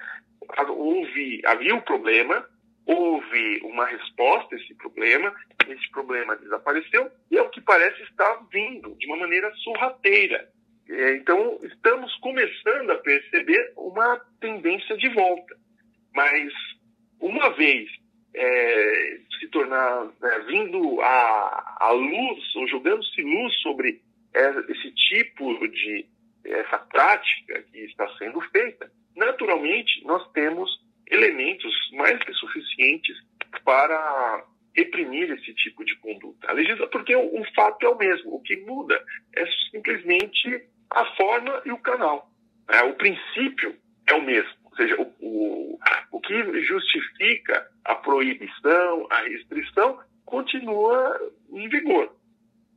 houve, 0.69 1.41
havia 1.45 1.75
um 1.75 1.81
problema, 1.81 2.45
houve 2.85 3.59
uma 3.63 3.85
resposta 3.85 4.55
a 4.55 4.57
esse 4.57 4.73
problema, 4.75 5.33
esse 5.67 5.89
problema 5.91 6.35
desapareceu 6.35 7.09
e, 7.31 7.37
ao 7.37 7.49
que 7.49 7.61
parece, 7.61 8.01
está 8.03 8.41
vindo 8.51 8.95
de 8.95 9.07
uma 9.07 9.17
maneira 9.17 9.51
sorrateira. 9.55 10.49
É, 10.89 11.15
então, 11.15 11.59
estamos 11.63 12.13
começando 12.17 12.91
a 12.91 12.97
perceber 12.97 13.73
uma 13.77 14.19
tendência 14.39 14.97
de 14.97 15.09
volta. 15.09 15.55
Mas 16.13 16.51
uma 17.19 17.49
vez 17.51 17.89
é, 18.35 19.19
se 19.39 19.47
tornar, 19.47 20.11
é, 20.21 20.39
vindo 20.41 21.01
à 21.01 21.89
luz, 21.91 22.55
ou 22.55 22.67
jogando-se 22.67 23.21
luz 23.21 23.61
sobre 23.61 24.01
esse 24.33 24.91
tipo 24.91 25.67
de, 25.67 26.05
essa 26.45 26.79
prática 26.79 27.61
que 27.71 27.79
está 27.79 28.07
sendo 28.17 28.41
feita, 28.41 28.91
naturalmente 29.15 30.03
nós 30.05 30.29
temos 30.31 30.69
elementos 31.07 31.73
mais 31.93 32.17
que 32.23 32.33
suficientes 32.33 33.15
para 33.63 34.45
reprimir 34.75 35.29
esse 35.31 35.53
tipo 35.53 35.85
de 35.85 35.95
conduta. 35.97 36.49
A 36.49 36.53
legislação, 36.53 36.89
porque 36.89 37.15
o, 37.15 37.41
o 37.41 37.45
fato 37.53 37.85
é 37.85 37.89
o 37.89 37.97
mesmo, 37.97 38.35
o 38.35 38.41
que 38.41 38.57
muda 38.57 38.99
é 39.35 39.45
simplesmente 39.71 40.67
a 40.89 41.05
forma 41.15 41.61
e 41.65 41.71
o 41.71 41.77
canal. 41.77 42.29
Né? 42.67 42.81
O 42.83 42.95
princípio 42.95 43.75
é 44.07 44.13
o 44.13 44.21
mesmo. 44.21 44.53
Ou 44.65 44.75
seja, 44.75 44.95
o, 44.99 45.43
que 46.23 46.61
justifica 46.61 47.67
a 47.83 47.95
proibição, 47.95 49.07
a 49.11 49.21
restrição, 49.23 49.99
continua 50.25 51.19
em 51.51 51.67
vigor. 51.69 52.15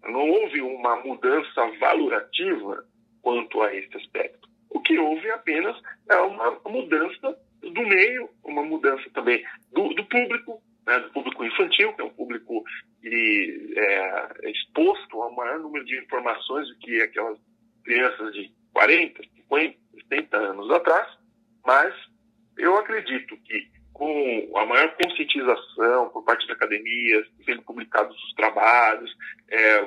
Não 0.08 0.28
houve 0.28 0.60
uma 0.60 0.96
mudança 0.96 1.66
valorativa 1.78 2.84
quanto 3.22 3.60
a 3.62 3.75
esse 3.75 3.96
aspecto. 3.96 4.48
O 4.70 4.80
que 4.80 4.98
houve 4.98 5.30
apenas 5.30 5.76
é 6.10 6.16
uma 6.16 6.60
mudança 6.66 7.38
do 7.60 7.82
meio, 7.82 8.28
uma 8.44 8.62
mudança 8.62 9.08
também 9.14 9.44
do, 9.72 9.88
do 9.94 10.04
público, 10.04 10.62
né, 10.86 10.98
do 11.00 11.10
público 11.10 11.44
infantil, 11.44 11.92
que 11.94 12.02
é 12.02 12.04
um 12.04 12.10
público 12.10 12.64
que 13.00 13.75
é 13.76 14.50
exposto 14.50 15.20
ao 15.20 15.34
maior 15.34 15.58
número 15.58 15.84
de 15.84 15.98
informações 15.98 16.68
do 16.68 16.78
que 16.78 17.00
aquelas 17.02 17.38
crianças 17.84 18.32
de 18.32 18.52
40, 18.72 19.22
50, 19.22 19.78
60 20.08 20.36
anos 20.36 20.70
atrás, 20.70 21.08
mas 21.64 21.94
eu 22.56 22.76
acredito 22.76 23.36
que 23.38 23.68
com 23.97 24.59
a 24.59 24.67
maior 24.67 24.95
conscientização 24.95 26.11
por 26.11 26.23
parte 26.23 26.47
da 26.47 26.53
academia, 26.53 27.25
sendo 27.47 27.62
publicados 27.62 28.15
os 28.25 28.35
trabalhos, 28.35 29.11
é, 29.49 29.81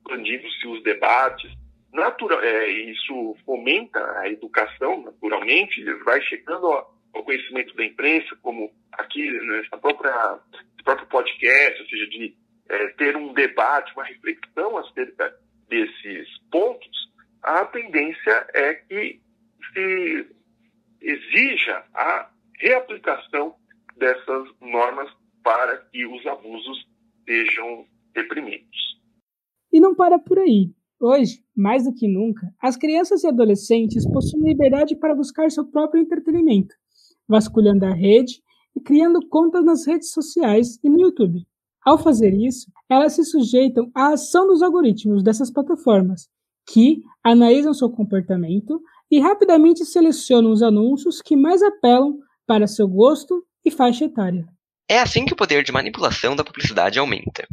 expandindo-se 0.00 0.66
os 0.66 0.82
debates, 0.82 1.52
natural, 1.92 2.40
é, 2.40 2.68
isso 2.68 3.36
fomenta 3.44 4.00
a 4.20 4.28
educação 4.30 5.02
naturalmente, 5.02 5.84
vai 6.04 6.22
chegando 6.22 6.66
ao, 6.66 6.92
conhecimento 7.22 7.76
da 7.76 7.84
imprensa, 7.84 8.34
como 8.40 8.72
aqui 8.92 9.30
nessa 9.30 9.76
própria 9.76 10.38
próprio 10.82 11.06
podcast, 11.08 11.82
ou 11.82 11.88
seja, 11.88 12.06
de 12.08 12.34
é, 12.70 12.88
ter 12.94 13.14
um 13.14 13.34
debate, 13.34 13.92
uma 13.94 14.04
reflexão 14.04 14.78
acerca 14.78 15.36
desses 15.68 16.26
pontos, 16.50 17.12
a 17.42 17.66
tendência 17.66 18.46
é 18.54 18.74
que 18.74 19.20
se 19.74 20.26
exija 21.02 21.84
a 21.94 22.31
reaplicação 22.58 23.54
dessas 23.96 24.48
normas 24.60 25.10
para 25.42 25.78
que 25.90 26.06
os 26.06 26.26
abusos 26.26 26.86
sejam 27.24 27.86
reprimidos. 28.14 29.00
E 29.72 29.80
não 29.80 29.94
para 29.94 30.18
por 30.18 30.38
aí. 30.38 30.70
Hoje, 31.00 31.42
mais 31.56 31.84
do 31.84 31.92
que 31.92 32.06
nunca, 32.06 32.54
as 32.62 32.76
crianças 32.76 33.24
e 33.24 33.28
adolescentes 33.28 34.06
possuem 34.06 34.44
liberdade 34.44 34.94
para 34.94 35.14
buscar 35.14 35.50
seu 35.50 35.66
próprio 35.66 36.00
entretenimento, 36.00 36.74
vasculhando 37.28 37.84
a 37.86 37.92
rede 37.92 38.40
e 38.76 38.80
criando 38.80 39.26
contas 39.28 39.64
nas 39.64 39.86
redes 39.86 40.12
sociais 40.12 40.78
e 40.82 40.88
no 40.88 41.00
YouTube. 41.00 41.44
Ao 41.84 41.98
fazer 41.98 42.32
isso, 42.32 42.70
elas 42.88 43.14
se 43.14 43.24
sujeitam 43.24 43.90
à 43.94 44.12
ação 44.12 44.46
dos 44.46 44.62
algoritmos 44.62 45.24
dessas 45.24 45.50
plataformas, 45.50 46.28
que 46.68 47.02
analisam 47.24 47.74
seu 47.74 47.90
comportamento 47.90 48.80
e 49.10 49.18
rapidamente 49.18 49.84
selecionam 49.84 50.52
os 50.52 50.62
anúncios 50.62 51.20
que 51.20 51.36
mais 51.36 51.62
apelam 51.62 52.18
para 52.46 52.66
seu 52.66 52.88
gosto 52.88 53.44
e 53.64 53.70
faixa 53.70 54.04
etária. 54.04 54.46
É 54.88 54.98
assim 54.98 55.24
que 55.24 55.32
o 55.32 55.36
poder 55.36 55.62
de 55.62 55.72
manipulação 55.72 56.36
da 56.36 56.44
publicidade 56.44 56.98
aumenta. 56.98 57.46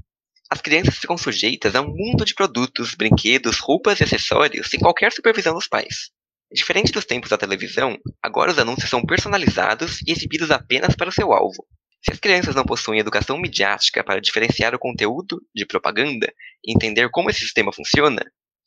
As 0.50 0.62
crianças 0.62 0.98
ficam 0.98 1.17
sujeitas 1.17 1.75
a 1.75 1.81
um 1.81 1.96
mundo 1.96 2.25
de 2.25 2.34
produtos, 2.34 2.96
brinquedos, 2.96 3.60
roupas 3.60 4.00
e 4.00 4.03
acessórios 4.03 4.67
sem 4.67 4.79
qualquer 4.79 5.12
supervisão 5.12 5.53
dos 5.53 5.67
pais. 5.67 6.10
Diferente 6.51 6.91
dos 6.91 7.05
tempos 7.05 7.29
da 7.29 7.38
televisão, 7.38 7.96
agora 8.24 8.51
os 8.51 8.58
anúncios 8.58 8.89
são 8.89 9.05
personalizados 9.05 10.01
e 10.08 10.12
exibidos 10.12 10.50
apenas 10.50 10.96
para 10.96 11.10
o 11.10 11.13
seu 11.13 11.31
alvo. 11.31 11.67
Se 12.03 12.12
as 12.12 12.19
crianças 12.19 12.55
não 12.55 12.65
possuem 12.65 13.00
educação 13.00 13.38
midiática 13.38 14.03
para 14.03 14.19
diferenciar 14.19 14.74
o 14.74 14.79
conteúdo 14.79 15.39
de 15.53 15.65
propaganda 15.65 16.34
e 16.65 16.74
entender 16.74 17.10
como 17.12 17.29
esse 17.29 17.41
sistema 17.41 17.72
funciona, 17.72 18.24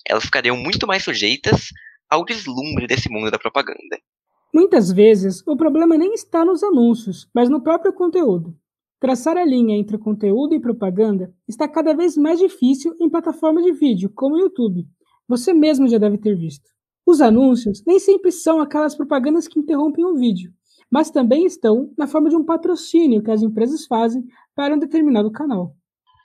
elas 0.07 0.25
ficariam 0.25 0.57
muito 0.57 0.87
mais 0.87 1.03
sujeitas 1.03 1.69
ao 2.09 2.25
deslumbre 2.25 2.87
desse 2.87 3.09
mundo 3.09 3.31
da 3.31 3.39
propaganda. 3.39 3.99
Muitas 4.55 4.93
vezes, 4.93 5.43
o 5.47 5.57
problema 5.57 5.97
nem 5.97 6.13
está 6.13 6.45
nos 6.45 6.63
anúncios, 6.63 7.27
mas 7.35 7.49
no 7.49 7.63
próprio 7.63 7.93
conteúdo. 7.93 8.55
Traçar 9.01 9.37
a 9.37 9.45
linha 9.45 9.77
entre 9.77 9.97
conteúdo 9.97 10.55
e 10.55 10.61
propaganda 10.61 11.35
está 11.49 11.67
cada 11.67 11.95
vez 11.95 12.17
mais 12.17 12.39
difícil 12.39 12.95
em 13.01 13.09
plataformas 13.09 13.65
de 13.65 13.73
vídeo, 13.73 14.11
como 14.15 14.37
o 14.37 14.39
YouTube. 14.39 14.87
Você 15.27 15.55
mesmo 15.55 15.89
já 15.89 15.97
deve 15.97 16.19
ter 16.19 16.37
visto. 16.37 16.71
Os 17.07 17.21
anúncios 17.21 17.83
nem 17.87 17.99
sempre 17.99 18.31
são 18.31 18.61
aquelas 18.61 18.95
propagandas 18.95 19.49
que 19.49 19.59
interrompem 19.59 20.05
o 20.05 20.15
vídeo, 20.15 20.53
mas 20.91 21.11
também 21.11 21.47
estão 21.47 21.91
na 21.97 22.07
forma 22.07 22.29
de 22.29 22.37
um 22.37 22.45
patrocínio 22.45 23.23
que 23.23 23.31
as 23.31 23.43
empresas 23.43 23.87
fazem 23.87 24.23
para 24.55 24.75
um 24.75 24.79
determinado 24.79 25.33
canal. 25.33 25.75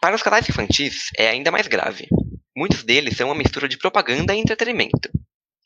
Para 0.01 0.15
os 0.15 0.21
canais 0.21 0.47
infantis, 0.47 1.09
é 1.17 1.29
ainda 1.29 1.49
mais 1.49 1.67
grave. 1.67 2.07
Muitos 2.55 2.83
deles 2.83 3.15
são 3.15 3.29
uma 3.29 3.37
mistura 3.37 3.69
de 3.69 3.77
propaganda 3.77 4.35
e 4.35 4.39
entretenimento. 4.39 5.09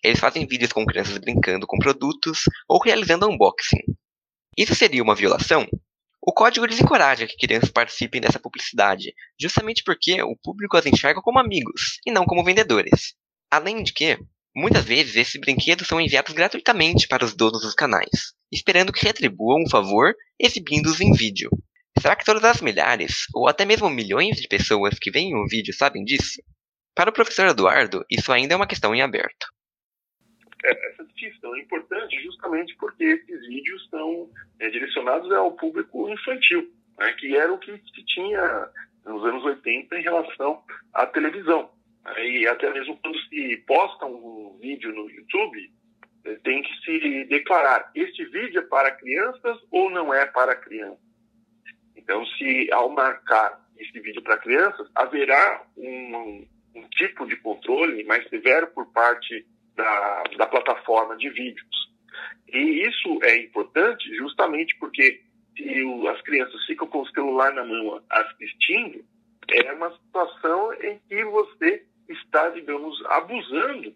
Eles 0.04 0.20
fazem 0.20 0.46
vídeos 0.46 0.72
com 0.72 0.86
crianças 0.86 1.18
brincando 1.18 1.68
com 1.68 1.78
produtos 1.78 2.44
ou 2.68 2.82
realizando 2.82 3.30
unboxing. 3.30 3.84
Isso 4.58 4.76
seria 4.76 5.04
uma 5.04 5.16
violação? 5.16 5.68
O 6.22 6.34
código 6.34 6.68
desencoraja 6.68 7.28
que 7.28 7.38
crianças 7.38 7.70
participem 7.70 8.22
dessa 8.22 8.40
publicidade, 8.40 9.14
justamente 9.40 9.84
porque 9.84 10.22
o 10.22 10.36
público 10.36 10.78
as 10.78 10.86
enxerga 10.86 11.22
como 11.22 11.40
amigos 11.40 12.00
e 12.06 12.12
não 12.12 12.26
como 12.26 12.44
vendedores. 12.44 13.16
Além 13.50 13.82
de 13.82 13.92
que, 13.92 14.20
Muitas 14.54 14.84
vezes 14.84 15.16
esses 15.16 15.40
brinquedos 15.40 15.88
são 15.88 16.02
enviados 16.02 16.34
gratuitamente 16.34 17.08
para 17.08 17.24
os 17.24 17.34
donos 17.34 17.62
dos 17.62 17.74
canais, 17.74 18.34
esperando 18.52 18.92
que 18.92 19.06
retribuam 19.06 19.64
o 19.64 19.70
favor 19.70 20.14
exibindo-os 20.38 21.00
em 21.00 21.14
vídeo. 21.14 21.50
Será 21.98 22.18
que 22.18 22.26
todas 22.26 22.44
as 22.44 22.60
milhares, 22.60 23.28
ou 23.34 23.48
até 23.48 23.64
mesmo 23.64 23.90
milhões 23.90 24.36
de 24.36 24.50
pessoas 24.50 25.00
que 25.00 25.10
veem 25.10 25.36
o 25.36 25.48
vídeo 25.48 25.74
sabem 25.74 26.04
disso? 26.04 26.42
Para 26.94 27.10
o 27.10 27.14
professor 27.14 27.48
Eduardo, 27.48 28.04
isso 28.12 28.30
ainda 28.30 28.54
é 28.54 28.58
uma 28.58 28.68
questão 28.68 28.94
em 28.94 29.02
aberto. 29.02 29.48
É, 30.63 30.89
essa 30.89 31.04
distinção 31.06 31.56
é 31.56 31.60
importante 31.60 32.21
justamente 32.21 32.76
porque 32.78 33.04
esses 33.04 33.47
vídeos 33.47 33.88
são 33.89 34.30
é, 34.60 34.69
direcionados 34.69 35.32
ao 35.32 35.52
público 35.54 36.10
infantil, 36.10 36.71
né, 37.00 37.13
que 37.13 37.36
era 37.36 37.52
o 37.52 37.58
que 37.58 37.71
se 37.71 38.06
tinha 38.06 38.69
nos 39.06 39.24
anos 39.26 39.43
80 39.43 39.97
em 39.97 40.04
relação 40.04 40.63
à 40.93 41.06
televisão. 41.06 41.71
E 42.17 42.47
até 42.47 42.71
mesmo 42.71 42.97
quando 42.97 43.19
se 43.30 43.58
posta 43.67 44.06
um 44.06 44.58
vídeo 44.60 44.93
no 44.93 45.10
YouTube, 45.10 45.71
eh, 46.26 46.36
tem 46.43 46.62
que 46.63 46.76
se 46.84 47.26
declarar: 47.26 47.91
este 47.93 48.26
vídeo 48.26 48.60
é 48.60 48.65
para 48.65 48.91
crianças 48.91 49.58
ou 49.71 49.89
não 49.89 50.13
é 50.13 50.26
para 50.26 50.56
crianças? 50.56 51.00
Então, 51.95 52.26
se 52.26 52.71
ao 52.71 52.89
marcar 52.89 53.60
esse 53.78 54.00
vídeo 54.00 54.21
para 54.21 54.38
crianças, 54.38 54.89
haverá 54.95 55.63
um, 55.78 56.45
um, 56.76 56.88
tipo 56.89 57.26
de 57.26 57.36
controle 57.38 58.04
mais 58.04 58.28
severo 58.30 58.67
por 58.67 58.91
parte 58.91 59.45
da, 59.82 60.24
da 60.38 60.48
plataforma 60.48 61.17
de 61.17 61.30
vídeos. 61.30 61.91
E 62.48 62.88
isso 62.88 63.20
é 63.24 63.38
importante 63.38 64.13
justamente 64.15 64.76
porque 64.80 65.22
se 65.56 66.08
as 66.08 66.22
crianças 66.22 66.65
ficam 66.65 66.88
com 66.88 67.02
o 67.02 67.10
celular 67.10 67.54
na 67.54 67.63
mão 67.63 68.02
assistindo, 68.10 69.04
é 69.50 69.74
uma 69.74 69.91
situação 69.91 70.74
em 70.76 71.00
que 71.10 71.24
você 71.26 71.86
está, 72.10 72.50
digamos, 72.50 73.04
abusando 73.06 73.94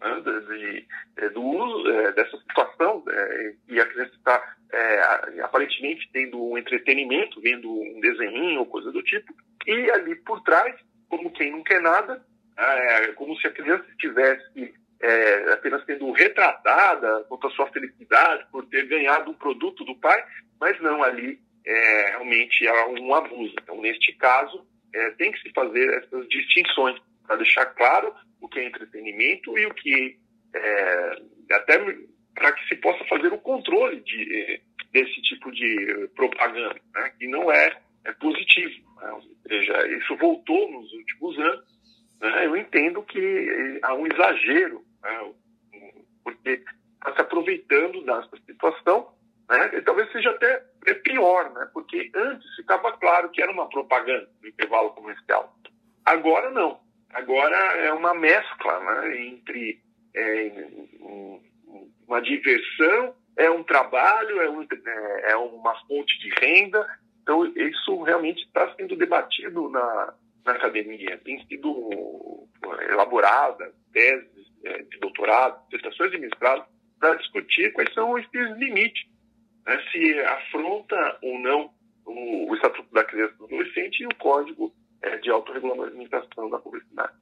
né, 0.00 0.20
de, 0.20 0.86
de, 1.16 1.28
do 1.30 1.42
uso 1.42 1.88
é, 1.90 2.12
dessa 2.12 2.36
situação 2.38 3.04
é, 3.08 3.54
e 3.68 3.80
a 3.80 3.86
criança 3.86 4.12
está 4.14 4.56
é, 4.72 5.40
aparentemente 5.42 6.08
tendo 6.12 6.42
um 6.42 6.58
entretenimento, 6.58 7.40
vendo 7.40 7.70
um 7.70 8.00
desenho 8.00 8.60
ou 8.60 8.66
coisa 8.66 8.90
do 8.90 9.02
tipo, 9.02 9.32
e 9.66 9.90
ali 9.90 10.16
por 10.16 10.42
trás, 10.42 10.74
como 11.08 11.30
quem 11.32 11.52
não 11.52 11.62
quer 11.62 11.80
nada, 11.80 12.24
é, 12.56 13.12
como 13.12 13.36
se 13.36 13.46
a 13.46 13.52
criança 13.52 13.84
estivesse 13.90 14.74
é, 15.02 15.52
apenas 15.52 15.84
sendo 15.84 16.10
retratada 16.12 17.24
quanto 17.28 17.48
à 17.48 17.50
sua 17.50 17.66
felicidade 17.72 18.46
por 18.50 18.64
ter 18.66 18.86
ganhado 18.86 19.30
um 19.30 19.34
produto 19.34 19.84
do 19.84 19.96
pai, 19.96 20.24
mas 20.60 20.80
não 20.80 21.02
ali 21.02 21.38
é, 21.66 22.10
realmente 22.10 22.66
há 22.68 22.86
um 22.88 23.14
abuso. 23.14 23.54
Então, 23.62 23.80
neste 23.80 24.12
caso, 24.12 24.66
tem 25.16 25.32
que 25.32 25.40
se 25.40 25.50
fazer 25.54 25.88
essas 25.94 26.28
distinções 26.28 27.00
para 27.26 27.36
deixar 27.36 27.64
claro 27.66 28.14
o 28.40 28.48
que 28.48 28.58
é 28.58 28.66
entretenimento 28.66 29.56
e 29.58 29.64
o 29.64 29.72
que 29.72 30.18
é, 30.54 31.16
até 31.50 31.78
para 32.34 32.52
que 32.52 32.68
se 32.68 32.76
possa 32.76 33.04
fazer 33.06 33.32
o 33.32 33.38
controle 33.38 34.00
de, 34.00 34.60
desse 34.92 35.20
tipo 35.22 35.50
de 35.50 36.08
propaganda, 36.14 36.80
né, 36.94 37.12
que 37.18 37.26
não 37.28 37.50
é, 37.50 37.76
é 38.04 38.12
positivo. 38.12 38.74
Né, 39.00 39.10
ou 39.12 39.22
seja, 39.48 39.86
isso 39.96 40.16
voltou 40.16 40.70
nos 40.70 40.92
últimos 40.92 41.38
anos. 41.38 41.64
Né, 42.20 42.46
eu 42.46 42.56
entendo 42.56 43.02
que 43.02 43.78
há 43.82 43.94
um 43.94 44.06
exagero, 44.06 44.84
né, 45.02 45.32
porque 46.24 46.50
está 46.50 47.14
se 47.14 47.20
aproveitando 47.20 48.04
dessa 48.04 48.36
situação, 48.46 49.12
né, 49.48 49.70
e 49.74 49.82
talvez 49.82 50.10
seja 50.12 50.30
até 50.30 50.64
é 50.86 50.94
pior, 50.94 51.52
né, 51.52 51.68
porque 51.72 52.10
antes 52.14 52.56
ficava 52.56 52.92
claro 52.92 53.30
que 53.30 53.42
era 53.42 53.52
uma 53.52 53.68
propaganda 53.68 54.28
no 54.40 54.48
intervalo 54.48 54.90
comercial. 54.90 55.56
Agora 56.04 56.50
não. 56.50 56.80
Agora 57.12 57.56
é 57.56 57.92
uma 57.92 58.14
mescla 58.14 58.80
né, 58.80 59.16
entre 59.26 59.80
é, 60.14 60.68
uma 62.06 62.20
diversão, 62.20 63.14
é 63.36 63.50
um 63.50 63.62
trabalho, 63.62 64.40
é, 64.40 64.50
um, 64.50 64.62
é, 64.62 65.32
é 65.32 65.36
uma 65.36 65.74
fonte 65.86 66.18
de 66.18 66.30
renda. 66.40 66.86
Então, 67.22 67.44
isso 67.46 68.02
realmente 68.02 68.42
está 68.44 68.74
sendo 68.74 68.96
debatido 68.96 69.68
na, 69.68 70.14
na 70.44 70.52
academia. 70.52 71.18
Tem 71.18 71.44
sido 71.46 72.48
elaborada 72.90 73.72
teses 73.92 74.26
é, 74.26 74.31
de 74.62 74.98
doutorado, 75.00 75.62
dissertações 75.70 76.10
de 76.10 76.18
mestrado, 76.18 76.64
para 76.98 77.16
discutir 77.16 77.72
quais 77.72 77.92
são 77.94 78.16
esses 78.18 78.56
limites 78.58 79.02
né, 79.66 79.78
se 79.90 80.20
afronta 80.20 81.18
ou 81.22 81.38
não 81.40 81.70
o, 82.06 82.50
o 82.50 82.54
Estatuto 82.54 82.92
da 82.92 83.04
Criança 83.04 83.34
e 83.34 83.38
do 83.38 83.44
Adolescente 83.44 84.00
e 84.00 84.06
o 84.06 84.16
Código 84.16 84.72
é, 85.02 85.18
de 85.18 85.30
Autorregulamentação 85.30 86.48
da 86.50 86.58
Publicidade. 86.58 87.12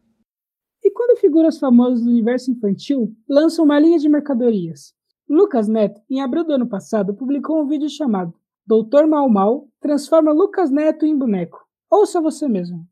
E 0.83 0.91
quando 0.91 1.19
figuras 1.19 1.59
famosas 1.59 2.05
do 2.05 2.11
universo 2.11 2.51
infantil 2.51 3.15
lançam 3.29 3.65
uma 3.65 3.79
linha 3.79 3.99
de 3.99 4.09
mercadorias? 4.09 4.95
Lucas 5.29 5.69
Neto, 5.69 6.01
em 6.11 6.23
abril 6.23 6.45
do 6.45 6.55
ano 6.55 6.69
passado, 6.69 7.15
publicou 7.15 7.63
um 7.63 7.69
vídeo 7.69 7.89
chamado 7.89 8.35
Doutor 8.67 9.07
Mal 9.07 9.29
Mal 9.29 9.69
transforma 9.81 10.33
Lucas 10.33 10.71
Neto 10.71 11.05
em 11.05 11.17
boneco. 11.17 11.67
Ouça 11.91 12.21
você 12.21 12.49
mesmo. 12.49 12.87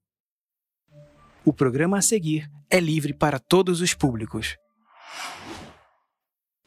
O 1.45 1.53
programa 1.53 1.99
a 1.99 2.03
seguir 2.03 2.49
é 2.71 2.81
livre 2.81 3.13
para 3.13 3.39
todos 3.39 3.81
os 3.81 3.95
públicos. 3.95 4.57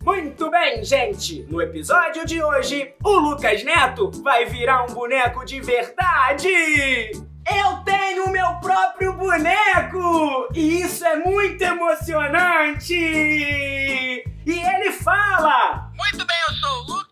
Muito 0.04 0.50
bem, 0.50 0.84
gente! 0.84 1.44
No 1.44 1.62
episódio 1.62 2.26
de 2.26 2.42
hoje, 2.42 2.96
o 3.04 3.20
Lucas 3.20 3.64
Neto 3.64 4.10
vai 4.24 4.46
virar 4.46 4.84
um 4.84 4.94
boneco 4.94 5.46
de 5.46 5.62
verdade! 5.62 6.48
Eu 6.48 7.78
tenho 7.86 8.32
meu 8.32 8.56
próprio 8.56 9.14
boneco! 9.14 10.48
E 10.56 10.82
isso 10.82 11.06
é 11.06 11.18
muito 11.18 11.62
emocionante! 11.62 12.96
E 12.96 14.24
ele 14.46 14.92
fala! 14.94 15.92
Muito 15.96 16.26
bem, 16.26 16.38
eu 16.50 16.56
sou 16.56 16.80
o 16.80 16.84
Lucas! 16.88 17.12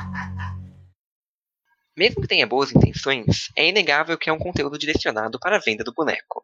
Mesmo 1.96 2.20
que 2.20 2.26
tenha 2.26 2.46
boas 2.46 2.74
intenções, 2.74 3.48
é 3.56 3.68
inegável 3.68 4.18
que 4.18 4.28
é 4.28 4.32
um 4.32 4.38
conteúdo 4.38 4.76
direcionado 4.76 5.38
para 5.38 5.56
a 5.56 5.60
venda 5.60 5.84
do 5.84 5.94
boneco. 5.94 6.42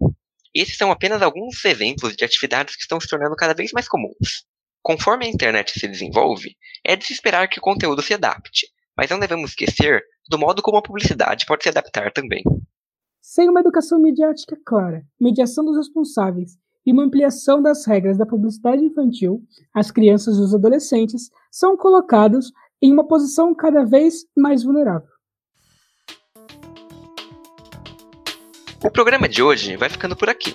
Esses 0.54 0.76
são 0.76 0.92
apenas 0.92 1.22
alguns 1.22 1.64
exemplos 1.64 2.14
de 2.16 2.24
atividades 2.24 2.76
que 2.76 2.82
estão 2.82 3.00
se 3.00 3.08
tornando 3.08 3.34
cada 3.34 3.52
vez 3.52 3.72
mais 3.72 3.88
comuns. 3.88 4.46
Conforme 4.80 5.26
a 5.26 5.28
internet 5.28 5.72
se 5.78 5.88
desenvolve, 5.88 6.56
é 6.84 6.94
de 6.94 7.04
se 7.04 7.12
esperar 7.12 7.48
que 7.48 7.58
o 7.58 7.62
conteúdo 7.62 8.00
se 8.00 8.14
adapte, 8.14 8.68
mas 8.96 9.10
não 9.10 9.18
devemos 9.18 9.50
esquecer 9.50 10.02
do 10.28 10.38
modo 10.38 10.62
como 10.62 10.78
a 10.78 10.82
publicidade 10.82 11.46
pode 11.46 11.64
se 11.64 11.68
adaptar 11.68 12.12
também. 12.12 12.44
Sem 13.20 13.48
uma 13.48 13.60
educação 13.60 14.00
midiática 14.00 14.56
clara, 14.64 15.04
mediação 15.20 15.64
dos 15.64 15.76
responsáveis 15.76 16.52
e 16.86 16.92
uma 16.92 17.04
ampliação 17.04 17.60
das 17.60 17.84
regras 17.84 18.16
da 18.16 18.24
publicidade 18.24 18.84
infantil, 18.84 19.42
as 19.74 19.90
crianças 19.90 20.36
e 20.36 20.40
os 20.40 20.54
adolescentes 20.54 21.28
são 21.50 21.76
colocados 21.76 22.52
em 22.80 22.92
uma 22.92 23.06
posição 23.06 23.52
cada 23.52 23.84
vez 23.84 24.24
mais 24.36 24.62
vulnerável. 24.62 25.09
O 28.82 28.90
programa 28.90 29.28
de 29.28 29.42
hoje 29.42 29.76
vai 29.76 29.90
ficando 29.90 30.16
por 30.16 30.30
aqui. 30.30 30.54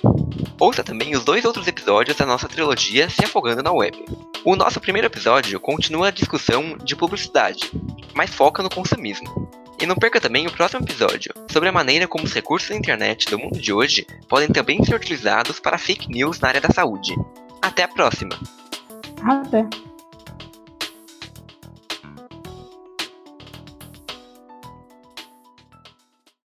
Ouça 0.58 0.82
também 0.82 1.14
os 1.14 1.24
dois 1.24 1.44
outros 1.44 1.68
episódios 1.68 2.16
da 2.16 2.26
nossa 2.26 2.48
trilogia 2.48 3.08
Se 3.08 3.24
Afogando 3.24 3.62
na 3.62 3.70
Web. 3.70 4.04
O 4.44 4.56
nosso 4.56 4.80
primeiro 4.80 5.06
episódio 5.06 5.60
continua 5.60 6.08
a 6.08 6.10
discussão 6.10 6.76
de 6.76 6.96
publicidade, 6.96 7.70
mas 8.14 8.34
foca 8.34 8.64
no 8.64 8.68
consumismo. 8.68 9.48
E 9.80 9.86
não 9.86 9.94
perca 9.94 10.20
também 10.20 10.46
o 10.46 10.52
próximo 10.52 10.84
episódio, 10.84 11.32
sobre 11.48 11.68
a 11.68 11.72
maneira 11.72 12.08
como 12.08 12.24
os 12.24 12.32
recursos 12.32 12.70
da 12.70 12.76
internet 12.76 13.30
do 13.30 13.38
mundo 13.38 13.60
de 13.60 13.72
hoje 13.72 14.04
podem 14.28 14.48
também 14.48 14.82
ser 14.84 14.96
utilizados 14.96 15.60
para 15.60 15.78
fake 15.78 16.08
news 16.08 16.40
na 16.40 16.48
área 16.48 16.60
da 16.60 16.70
saúde. 16.70 17.14
Até 17.62 17.84
a 17.84 17.88
próxima! 17.88 18.36
Até! 19.22 19.68